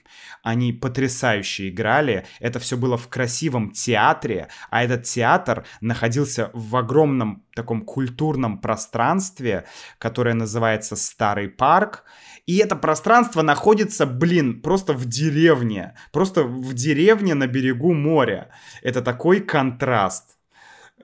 [0.43, 7.45] они потрясающе играли, это все было в красивом театре, а этот театр находился в огромном
[7.55, 9.67] таком культурном пространстве,
[9.99, 12.05] которое называется Старый парк,
[12.47, 18.51] и это пространство находится, блин, просто в деревне, просто в деревне на берегу моря.
[18.83, 20.37] Это такой контраст.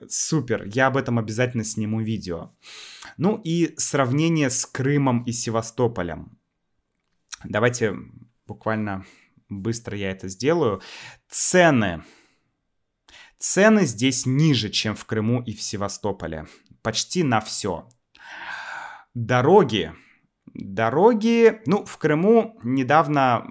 [0.07, 2.51] Супер, я об этом обязательно сниму видео.
[3.17, 6.37] Ну и сравнение с Крымом и Севастополем.
[7.43, 7.95] Давайте
[8.47, 9.05] буквально
[9.49, 10.81] быстро я это сделаю.
[11.29, 12.03] Цены.
[13.37, 16.47] Цены здесь ниже, чем в Крыму и в Севастополе.
[16.81, 17.89] Почти на все.
[19.13, 19.93] Дороги.
[20.61, 23.45] Дороги, ну, в Крыму недавно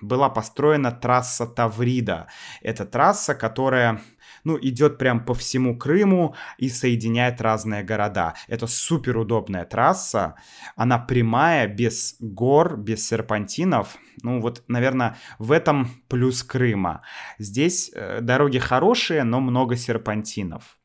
[0.00, 2.28] была построена трасса Таврида.
[2.62, 4.00] Это трасса, которая
[4.44, 8.34] ну, идет прям по всему Крыму и соединяет разные города.
[8.48, 10.36] Это супер удобная трасса,
[10.76, 13.98] она прямая, без гор, без серпантинов.
[14.22, 17.02] Ну, вот, наверное, в этом плюс Крыма.
[17.38, 20.78] Здесь э, дороги хорошие, но много серпантинов.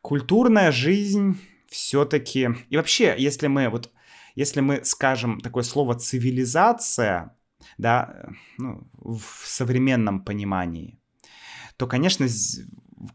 [0.00, 2.50] Культурная жизнь все-таки...
[2.68, 3.90] И вообще, если мы вот
[4.34, 7.36] если мы скажем такое слово цивилизация,
[7.78, 8.28] да,
[8.58, 11.00] ну, в современном понимании,
[11.76, 12.26] то, конечно,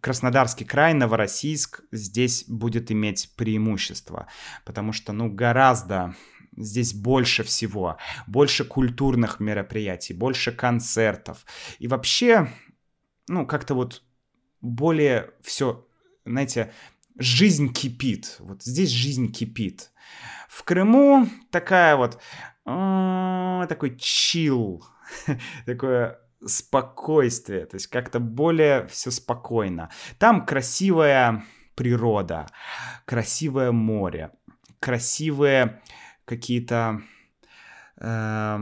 [0.01, 4.27] Краснодарский край, Новороссийск здесь будет иметь преимущество,
[4.65, 6.15] потому что, ну, гораздо
[6.57, 7.97] здесь больше всего,
[8.27, 11.45] больше культурных мероприятий, больше концертов.
[11.79, 12.51] И вообще,
[13.27, 14.03] ну, как-то вот
[14.61, 15.87] более все,
[16.25, 16.73] знаете,
[17.17, 18.35] жизнь кипит.
[18.39, 19.91] Вот здесь жизнь кипит.
[20.49, 22.19] В Крыму такая вот,
[22.65, 24.83] такой чил,
[25.67, 29.91] такое спокойствие, то есть как-то более все спокойно.
[30.17, 31.45] Там красивая
[31.75, 32.47] природа,
[33.05, 34.31] красивое море,
[34.79, 35.83] красивые
[36.25, 37.03] какие-то
[38.01, 38.59] э,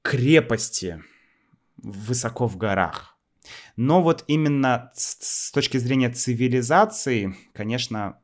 [0.00, 1.02] крепости
[1.76, 3.18] высоко в горах.
[3.76, 8.21] Но вот именно с, с точки зрения цивилизации, конечно,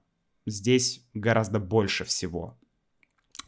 [0.51, 2.59] здесь гораздо больше всего.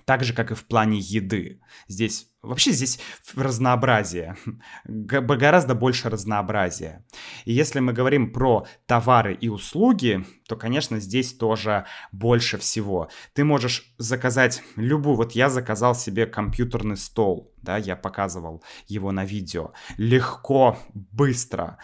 [0.04, 1.60] Так же, как и в плане еды.
[1.86, 2.98] Здесь Вообще здесь
[3.36, 4.34] разнообразие,
[4.86, 7.04] гораздо больше разнообразия.
[7.44, 13.10] И если мы говорим про товары и услуги, то, конечно, здесь тоже больше всего.
[13.34, 19.26] Ты можешь заказать любую, вот я заказал себе компьютерный стол, да, я показывал его на
[19.26, 19.72] видео.
[19.98, 21.76] Легко, быстро.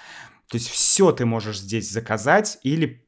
[0.48, 3.04] То есть все ты можешь здесь заказать, или,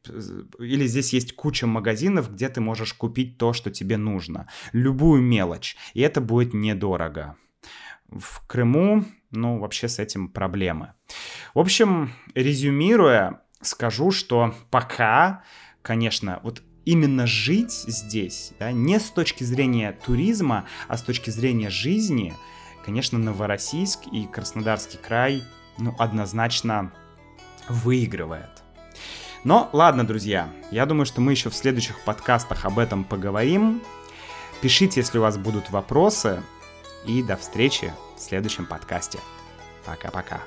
[0.59, 4.49] или здесь есть куча магазинов, где ты можешь купить то, что тебе нужно.
[4.72, 5.76] Любую мелочь.
[5.95, 7.36] И это будет недорого.
[8.09, 10.95] В Крыму, ну, вообще с этим проблемы.
[11.55, 15.45] В общем, резюмируя, скажу, что пока,
[15.82, 21.70] конечно, вот именно жить здесь, да, не с точки зрения туризма, а с точки зрения
[21.70, 22.34] жизни,
[22.84, 25.45] конечно, Новороссийск и Краснодарский край,
[25.76, 26.91] ну, однозначно
[27.70, 28.50] выигрывает.
[29.44, 33.82] Но ладно, друзья, я думаю, что мы еще в следующих подкастах об этом поговорим.
[34.60, 36.42] Пишите, если у вас будут вопросы.
[37.06, 39.20] И до встречи в следующем подкасте.
[39.86, 40.40] Пока-пока.